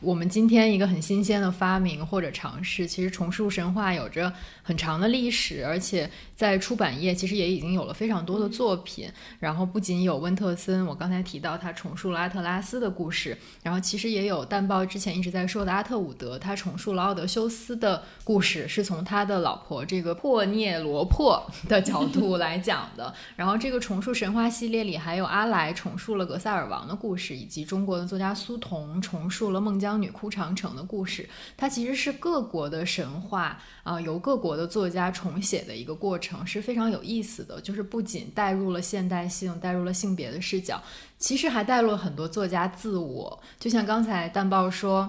[0.00, 4.32] 我们今天一个很新鲜的发明或者尝试，其实重塑神话有着
[4.68, 9.10] 很长的历史，而且在出版业其实也已经有了非常多的作品。
[9.40, 23.14] 然后不仅有温特森，我刚才提到他重述了阿特拉斯的故事，然后其实也有淡报之前一直在说的阿特伍德，他重述了奥德修斯的故事，是从他的老婆这个破涅罗珀的角度 来讲的。
[23.36, 29.88] 然后这个重述神话系列里还有阿来重述了格萨尔王的故事，以及中国的作家苏童重述了孟姜。
[29.98, 37.60] 女哭长城的故事，它其实是各国的神话啊，由各国的作家重写的一个过程，是非常有意思的。
[37.60, 40.82] 就是不仅带入了现代性，带入了性别的视角，
[41.18, 43.40] 其实还带入了很多作家自我。
[43.60, 45.08] 就像刚才淡豹说，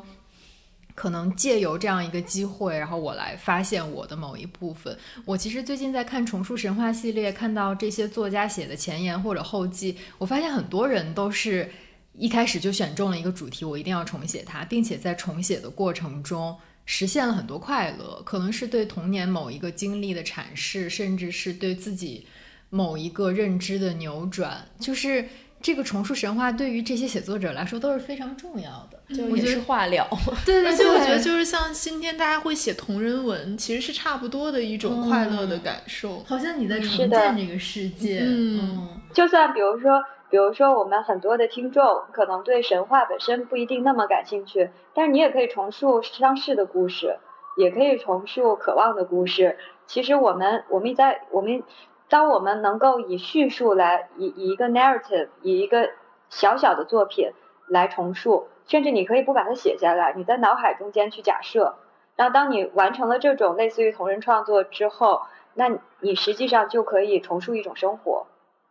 [0.93, 4.97] 可能借由这样一个机会，然后我来发现我的某一部分。
[5.25, 11.71] 我其实最近在看重塑神话系列，看到这些作家写的前言或者后记，我发现很多人都是。
[12.17, 16.53] 一开始就选中了一个主题，我一定要重写它，并且在重写的过程中
[16.91, 22.25] 实现了很多快乐，可能是对童年某一个经历的阐释，甚至是对自己
[22.71, 24.65] 某一个认知的扭转。
[24.79, 25.23] 就是
[25.61, 30.03] 这个重塑神话对于这些写作者来说都是非常重要的，就也是化疗。
[30.43, 38.23] 对对，而且我觉得就是像今天大家会写同人文，其实是差不多的一种快乐的感受，好像你在重建这个世界。
[38.23, 39.91] 嗯，就算比如说。
[40.29, 47.17] 比如说，我们很多的听众可能对神话本身不一定那么感兴趣，但是你也可以重述伤逝的故事，
[47.57, 49.57] 也可以重述渴望的故事。
[49.87, 51.63] 其实我们，我们在我们，
[52.09, 55.89] 当我们能够以叙述来，以以一个 narrative，以一个
[56.29, 57.31] 小小的作品
[57.67, 61.75] 来重述，甚至你可以不把它写下来，你在脑海中间去假设。
[62.15, 65.21] 那当你完成了这种类似于同人创作之后，
[65.55, 65.71] 那
[66.01, 68.27] 你实际上就可以重述一种生活。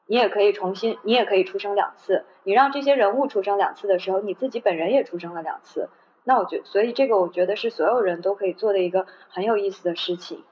[0.08, 2.24] 你也可以重新，你也可以出生两次。
[2.42, 5.90] 你让这些人物出生两次的时候，你自己本人也出生了两次。
[6.24, 10.42] 那我觉，所以这个我觉得是所有人都可以做的一个很有意思的事情。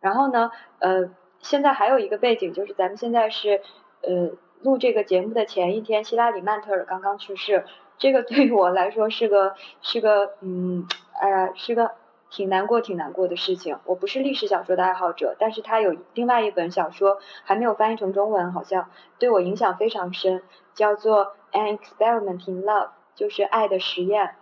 [0.00, 3.62] 然后呢，呃，现在还有一个背景就是，咱们现在是
[4.02, 7.64] 呃录这个节目的前一天，希拉里曼特尔刚刚去世。
[7.96, 10.86] 这个对于我来说是个是个嗯，
[11.20, 11.92] 哎呀，是个。
[12.30, 13.78] 挺难过，挺难过的事情。
[13.84, 20.42] 我不是历史小说的爱好者，但是他有另外一本小说还没有翻译成中文，好像对我影响非常深，
[20.74, 24.34] 叫做《An Experiment in Love》，就是爱的实验。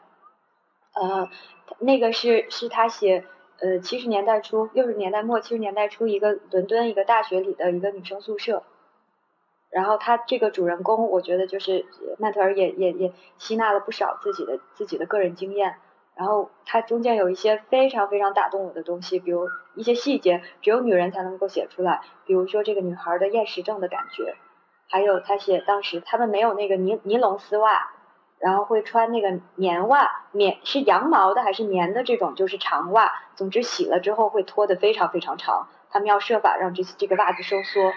[0.94, 1.28] 呃，
[1.78, 3.24] 那个是是他写，
[3.60, 8.62] 呃，七十年代初、六十年代末、七十年代初一个伦敦一个大学里的一个女生宿舍。
[9.68, 11.84] 然后他这个主人公，我觉得就是
[12.18, 15.76] 曼特尔也也也吸纳了不少自己的自己的个人经验。
[16.16, 22.00] 然后它中间有一些非常非常打动我的东西，比如一些细节，只有女人才能够写出来。
[22.24, 24.34] 比如说这个女孩的厌食症的感觉，
[24.88, 27.90] 还有她写当时他们没有那个尼尼龙丝袜，
[28.38, 37.92] 然后会穿那个棉袜，棉是羊毛的还是棉的这种就是长袜，总之洗了之后会脱得非常非常长，他们要设法让这这个袜子收缩。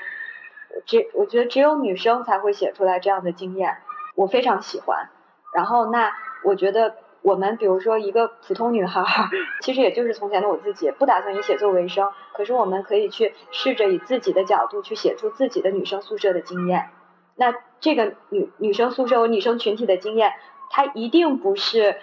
[0.85, 3.77] 只我觉得只有女生才会写出来这样的经验，
[4.15, 5.07] 我非常喜欢。
[5.55, 6.11] 然后那
[6.43, 6.97] 我觉得。
[7.21, 9.03] 我们比如说一个普通女孩，
[9.61, 12.09] 其实也就是从前的我自己，不打算以写作为生。
[12.33, 16.89] 可是我们可以去试着以自己的角度去写出自己的女生宿舍的经验。
[17.35, 20.33] 那这个女女生宿舍有女生群体的经验，
[20.69, 21.97] 它一定不是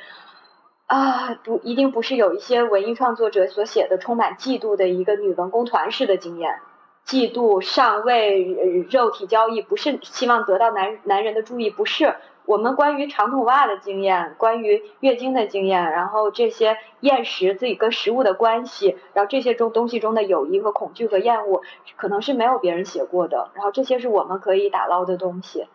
[0.86, 6.60] 啊，不一定不是有一些文艺创作者所写的充满嫉妒的一个女文工团式的经验，
[7.06, 8.44] 嫉妒上位
[8.90, 12.14] 肉体交易，不是希望得到男男人的注意，不是。
[12.46, 21.62] 我们关于长筒袜的经验，关于月经的经验，然后这些厌食自己跟食物的关系，然后这些中东西中的友谊和恐惧和厌恶，
[21.96, 23.50] 可能是没有别人写过的。
[23.54, 25.66] 然后这些是我们可以打捞的东西。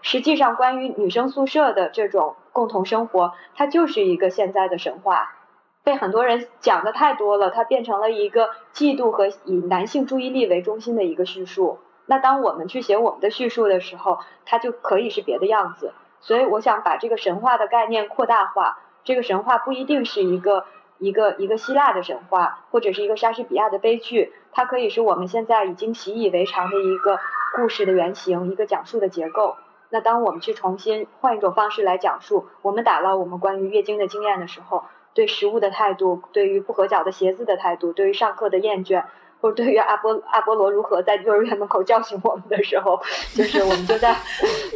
[0.00, 5.36] 实际上，关于女生宿舍的这种共同生活，它就是一个现在的神话，
[5.84, 11.78] 被很多人讲的太多了，它变成了一个嫉妒和以男性注意力为中心的一个叙述。
[12.12, 15.94] 那当我们去写我们的叙述的时候，它就可以是别的样子。
[16.20, 18.80] 所以我想把这个神话的概念扩大化。
[19.02, 20.66] 这个神话不一定是一个
[20.98, 27.18] 一个一个希腊的神话，或者是一个莎士比亚的悲剧，它可以是我们现在已经习以为常的一个
[27.56, 29.56] 故事的原型，一个讲述的结构。
[29.88, 34.84] 那当我们去重新换一种方式来讲述，我们打捞我们关于月经的经验的时候，
[35.14, 39.04] 对食物的态度，对于不合脚的鞋子的态度，对于上课的厌倦。
[39.42, 43.02] 或者对于阿波阿波罗如何在幼儿园门口叫醒我们的时候，
[43.34, 44.16] 就是我们就在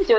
[0.05, 0.15] 就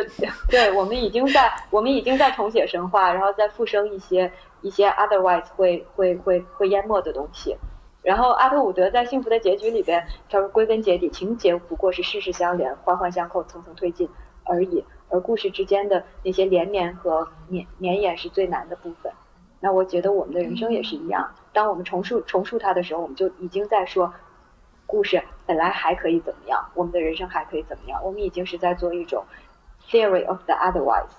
[0.49, 4.33] 对我们已经在我们已经在重写神话，然后再复生一些
[4.63, 7.55] 一些 otherwise 会会会会淹没的东西。
[8.03, 14.09] 然后阿特伍德在《幸福的结局》里边，他说归根结底情节不过是事事相连，环环相扣，层层推进，
[14.45, 19.13] 而已，而故事之间的那些连绵和绵绵延是最难的部分。
[19.61, 24.15] 那我觉得我们的人生也是一样，当我们重述重述它的时候，我们就已经在说，
[24.89, 29.23] 故事本来还可以怎么样，我们的人生还可以怎么样，我们已经是在做一种
[29.87, 31.13] theory of the otherwise。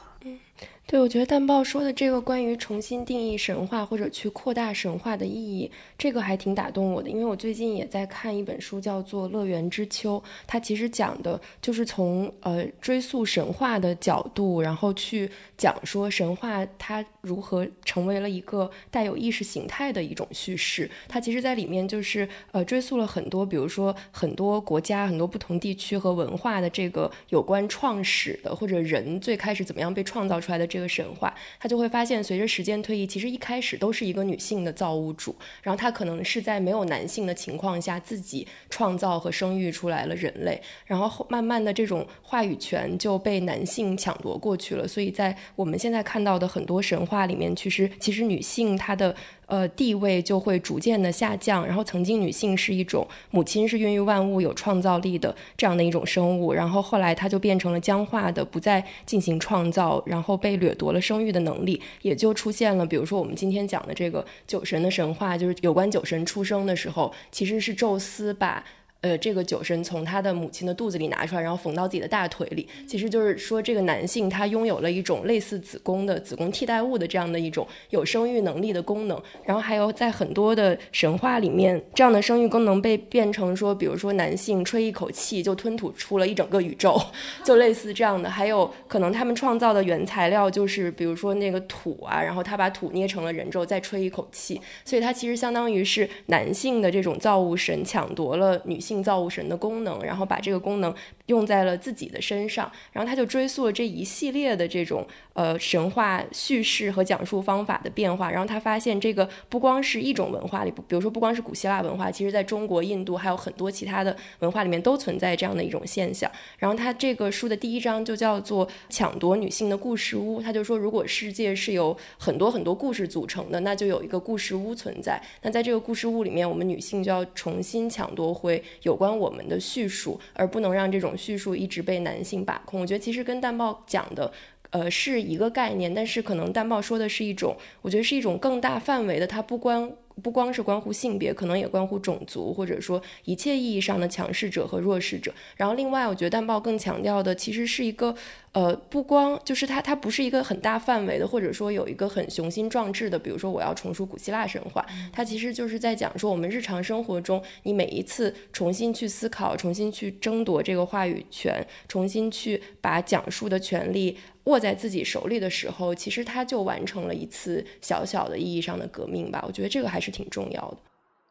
[0.90, 7.08] 对，我觉得淡豹说的这个关于重新定义神话或者去扩大神话的意义，这个还挺打动我的。
[7.08, 20.90] 因为我最近也在看一本书，叫做《乐园之秋》，它其实讲的就是从呃追溯神话的角度，然后去讲说神话它如何成为了一个带有意识形态的一种叙事。
[21.08, 30.79] 它其实在里面就是呃追溯了很多，比如说很多国家、很多不同地区和文化的这个有关创始的或者人最开始怎么样被创造出来的这。
[30.80, 49.14] 这个神话，他就会发现，随着时间推移，其实一开始都是一个女性的造物主，然后她可能是在没有男性的情况下自己创造和生育出来了人类，然后慢慢的这种话语权就被男性抢夺过去了，所以在我们现在看到的很多神话里面，其实其实女性她的。
[49.50, 51.66] 呃，地位就会逐渐的下降。
[51.66, 56.54] 然后，曾经女性是一种母亲，是孕育万物、有创造力的这样的一种生物。
[56.54, 68.64] 然后后来，她就变成了僵化的，不再进行创造，然后被掠夺了生育的能力，也就出现了，比如说我们今天讲的这个酒神的神话，就是有关酒神出生的时候，其实是宙斯把。
[69.02, 79.18] 呃，这个酒神从他的母亲的肚子里拿出来，然后缝到自己的大腿里，其实就是说这个男性他拥有了一种类似子宫的子宫替代物的这样的一种有生育能力的功能。
[79.46, 87.02] 然后还有在很多的神话里面，这样的生育功能被变成说，比如说男性吹一口气就吞吐出了一整个宇宙，
[87.46, 88.30] 就类似这样的。
[88.30, 98.89] 还有可能他们创造的原材料就是比如说那个土啊，然后他把土捏成了人肉，再吹一口气，所以它其实相当于是男性的这种造物神抢夺了女性。
[98.90, 100.92] 性造物神的功能，然后把这个功能
[101.28, 116.30] 用在了自己的身上，然后他就追溯了这一系列的这种呃神话叙事和讲述方法的变化，然后他发现这个不光是一种文化里，比如说不光是古希腊文化，其实在中国、印度还有很多其他的文化里面都存在这样的一种现象。
[116.58, 125.22] 然后他这个书的第一章就叫做抢夺女性的故事屋，他就说如果世界是由很多很多故事组成的，那就有一个故事屋存在。
[125.44, 128.64] 那在这个故事屋里面，我们女性就要重新抢夺回。
[128.84, 132.82] 有关我们的叙述，而不能让这种叙述一直被男性把控。
[132.82, 134.32] 我觉得其实跟淡豹讲的，
[134.72, 139.92] 呃，是一个概念，但是可能淡豹说的是一种，我觉得是一种更大范围的，它不关。
[140.20, 145.34] 不光是关乎性别，可能也关乎种族，或者说一切意义上的强势者和弱势者。
[145.56, 148.16] 然后，另外，我觉得淡豹更强调的其实是一个，
[148.52, 153.18] 呃，不光就是它，它不是一个很大范围的，或者说有一个很雄心壮志的。
[153.18, 164.18] 比如说，我要重述古希腊神话，它其实就是在讲说，我们日常生活中，你每一次重新去思考，重新去争夺这个话语权，重新去把讲述的权利。
[164.50, 169.42] 握在自己手里的时候，其实他就完成了一次小小的意义上的革命吧。
[169.48, 170.78] 我觉得这个还是挺重要的。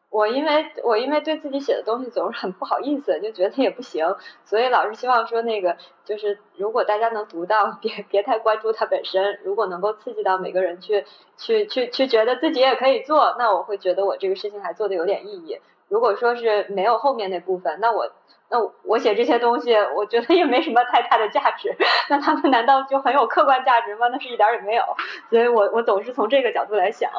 [0.09, 9.37] 我因为我因为对自己写的东西总是很不好意思，就觉得也不行，所以老是希望说那个就是如果大家能读到，别别太关注它本身。
[9.43, 11.05] 如果能够刺激到每个人去
[11.37, 15.59] 去去去觉得自己也可以做，那我会觉得我这个事情还做的有点意义。
[15.87, 18.11] 如果说是没有后面那部分，那我。
[18.51, 21.75] 那我写这些东西，我觉得也没什么太大的价值。
[22.09, 24.07] 那他们难道就很有客观价值吗？
[24.07, 24.83] 那是一点也没有。
[25.29, 27.11] 所以我我总是从这个角度来想。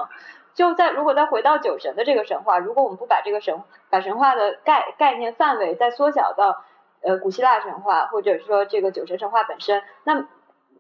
[0.55, 6.65] 就在如果再回到酒神的这个神话，如果我们不把这个神把神话的概概念范围再缩小到
[7.03, 10.27] 呃古希腊神话，或者说这个酒神神话本身，那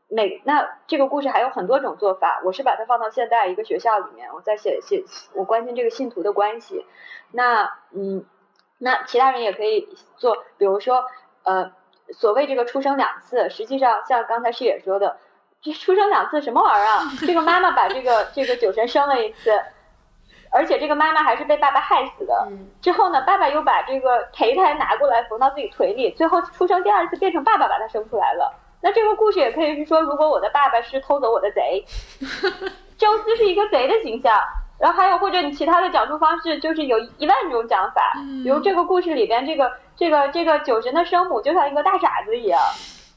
[0.08, 2.42] 每那这个故事还有很多种做法。
[2.44, 5.04] 我是把它放到现代一个学校里面，我在写写
[5.34, 6.84] 我关心这个信徒的关系。
[7.30, 8.24] 那嗯。
[8.82, 9.86] 那其他人也可以
[10.16, 11.04] 做，比如说，
[11.44, 11.70] 呃，
[12.14, 15.18] 所谓这个出生两次，实际上像刚才师野说的，
[15.60, 17.02] 这出生两次什么玩意儿啊？
[17.26, 19.52] 这个妈妈把这个这个酒神生了一次，
[20.50, 22.48] 而且这个妈妈还是被爸爸害死的。
[22.80, 28.50] 之后呢，爸爸又把这个胚胎拿过来缝到自己腿里，最后出生第二次变成爸爸把他生出来了。
[28.80, 31.84] 那这个故事也可以是说，如果我的爸爸是偷走我的贼，
[32.96, 34.40] 宙斯是一个贼的形象。
[34.80, 38.00] 然后还有或者你其他的讲述方式，就是有一万种讲法。
[38.42, 42.58] 比如这个故事里边，这个这个这个酒神的生母就像一个大傻子一样，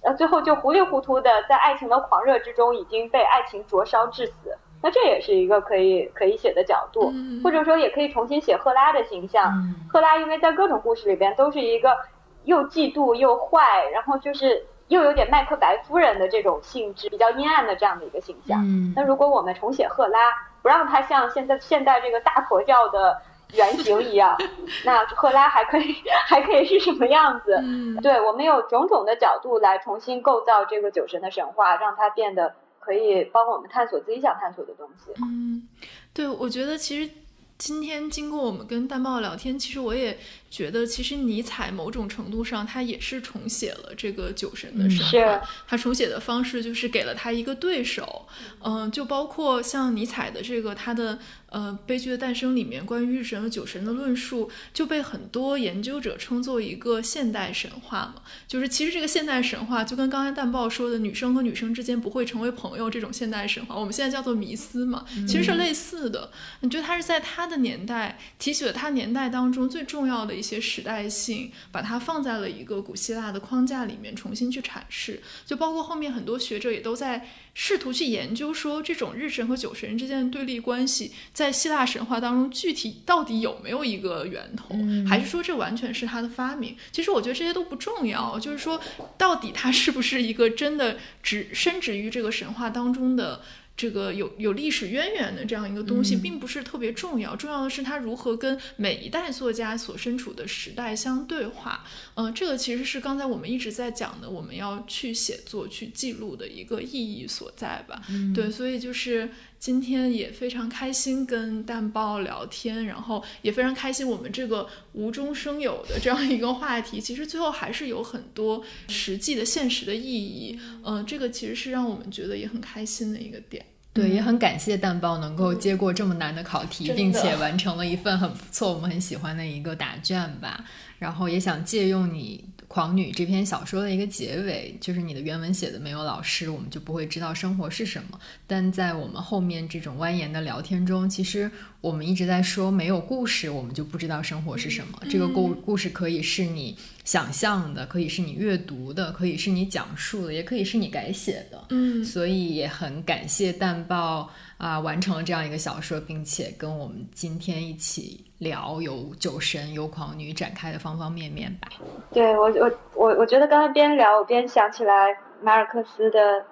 [0.03, 4.57] 呃，最后就糊里糊涂的在爱情的狂热之中已经被爱情灼烧致死。
[4.81, 9.49] 那这也是一个可以可以写的角度，或者说也可以重新写赫拉的形象。
[9.90, 11.95] 赫拉因为在各种故事里边都是一个
[12.44, 18.60] 又嫉妒又坏，然后就是又有点麦克白夫人的这种性质，比较阴暗的这样的一个形象。
[18.94, 20.19] 那如果我们重写赫拉。
[20.64, 23.22] 不让他像现在现在这个大佛教的
[23.53, 24.35] 原型一样，
[24.84, 25.95] 那赫拉还可以
[26.26, 27.53] 还可以是什么样子？
[27.61, 35.11] 嗯，对我们有种种的角度来重新构造这个酒神的神话，让它变得可以帮我们探索自己想探索的东西。
[35.22, 35.68] 嗯，
[36.14, 37.14] 对，我觉得其实
[37.57, 40.18] 今天经过我们跟蛋豹聊天，其实我也。
[40.53, 45.41] 觉得其实尼采某种程度上，他也是重写了这个酒神的神话。
[45.67, 48.27] 他重写的方式就是给了他一个对手。
[48.61, 51.17] 嗯，就包括像尼采的这个他的
[51.49, 58.21] 呃《悲剧的诞生》里面关于日神和酒神的论述，就被很多研究者称作一个现代神话嘛。
[58.47, 66.30] 就是其实这个现代神话就跟刚才蛋豹说的女生和女生之间不会成为朋友这种现代神话，我们现在叫做迷思嘛，其实是类似的。
[66.59, 70.43] 你觉得他是在他的年代提取了他年代当中最重要的一。
[70.44, 84.76] 一些时代性，把它放在了一个古希腊的框架里面重新去阐释，就包括后面很多学者也都在试图去研究说，这种日神和酒神之间的对立关系，在希腊神话当中具体到底有没有一个源头，
[85.07, 86.76] 还是说这完全是他的发明？
[86.91, 88.78] 其实我觉得这些都不重要，就是说
[89.18, 93.41] 到底他是不是一个真的只深植于这个神话当中的。
[93.75, 101.83] 这个有有历史渊源的这样一个东西，并不是特别重要，重要的是它如何跟每一代作家所身处的时代相对话。
[102.13, 108.01] 嗯，这个其实是刚才我们一直在讲的，我们要去写作、去记录的一个意义所在吧。
[108.35, 109.29] 对，所以就是
[109.64, 120.60] 今天也非常开心跟蛋包聊天，然后也非常开心我们这个无中生有的这样一个话题，其实最后还是有很多实际的、现实的意义。
[120.84, 123.65] 嗯，这个其实是让我们觉得也很开心的一个点。
[123.94, 130.65] 对，也很感谢蛋包能够接过这么难的考题，并且完成了一份很不错、我们很喜欢的一个答卷吧。
[130.99, 132.44] 然后也想借用你。
[132.73, 138.19] 《狂女》这篇小说的一个结尾，就是你的原文写的没有老师，我们就不会知道生活是什么。
[138.47, 141.51] 但在我们后面这种蜿蜒的聊天中，其实
[141.81, 144.99] 我们一直在说，没有故事，我们就不知道生活是什么。
[145.07, 151.63] 这个故故事可以是你想象的，可以是你阅读的，可以是你讲述的，也可以是你改写的。
[151.69, 154.27] 嗯，所以也很感谢淡豹
[154.57, 158.25] 啊，完成了这样一个小说，并且跟我们今天一起。
[158.44, 161.70] 聊有酒神、有狂女展开的方方面面吧。
[162.11, 166.45] 对我，我我我觉得刚才边聊我边想起来马尔克斯的，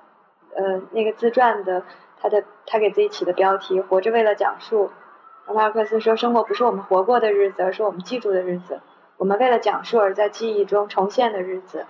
[0.55, 1.83] 呃，那个自传的
[2.19, 4.89] 他的他给自己起的标题“活着为了讲述”。
[5.53, 8.81] 马尔克斯说：“生活不是我们活过的日子，而是我们记住的日子。
[9.17, 11.85] 我们为了讲述而在记忆中重现的日子。”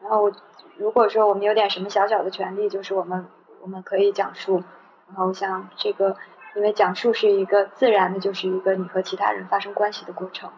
[0.00, 0.30] 然后，
[0.78, 3.26] 如果说我们有点什么小小的权利，就是我们
[3.60, 4.62] 我们可以讲述。
[5.08, 6.16] 然后像这个。
[6.56, 10.50] 因为讲述是一个自然的，就是一个你和其他人发生关系的过程。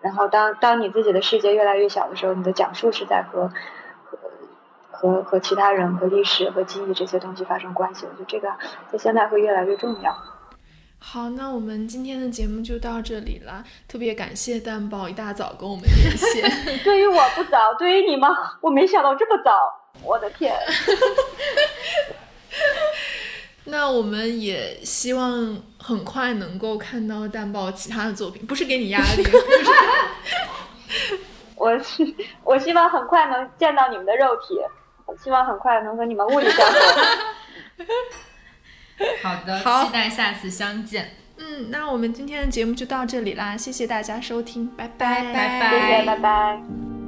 [0.00, 3.50] 然后当当你自己的世界越来越小的时候，你的讲述是在和
[4.04, 4.18] 和
[4.90, 8.06] 和和其他人、和历史、和记忆这些东西发生关系。
[8.06, 8.48] 我觉得这个
[8.90, 10.16] 在现在会越来越重要。
[10.98, 13.64] 好，那我们今天的节目就到这里了。
[13.88, 16.42] 特别感谢蛋宝一大早跟我们连线。
[16.84, 18.28] 对于我不早，对于你吗，
[18.60, 19.50] 我没想到这么早。
[20.02, 20.54] 我的天。
[23.70, 29.24] 那我们也希望很快能够看到蛋豹其他的作品，不是给你压力。
[31.56, 34.58] 我是我希望很快能见到你们的肉体，
[35.22, 36.80] 希望很快能和你们物理交流。
[39.22, 41.16] 好的，好，期待下次相见。
[41.38, 46.99] 嗯，那我们今天的节目就到这里啦，谢谢大家收听，拜拜，拜拜，谢谢，拜拜。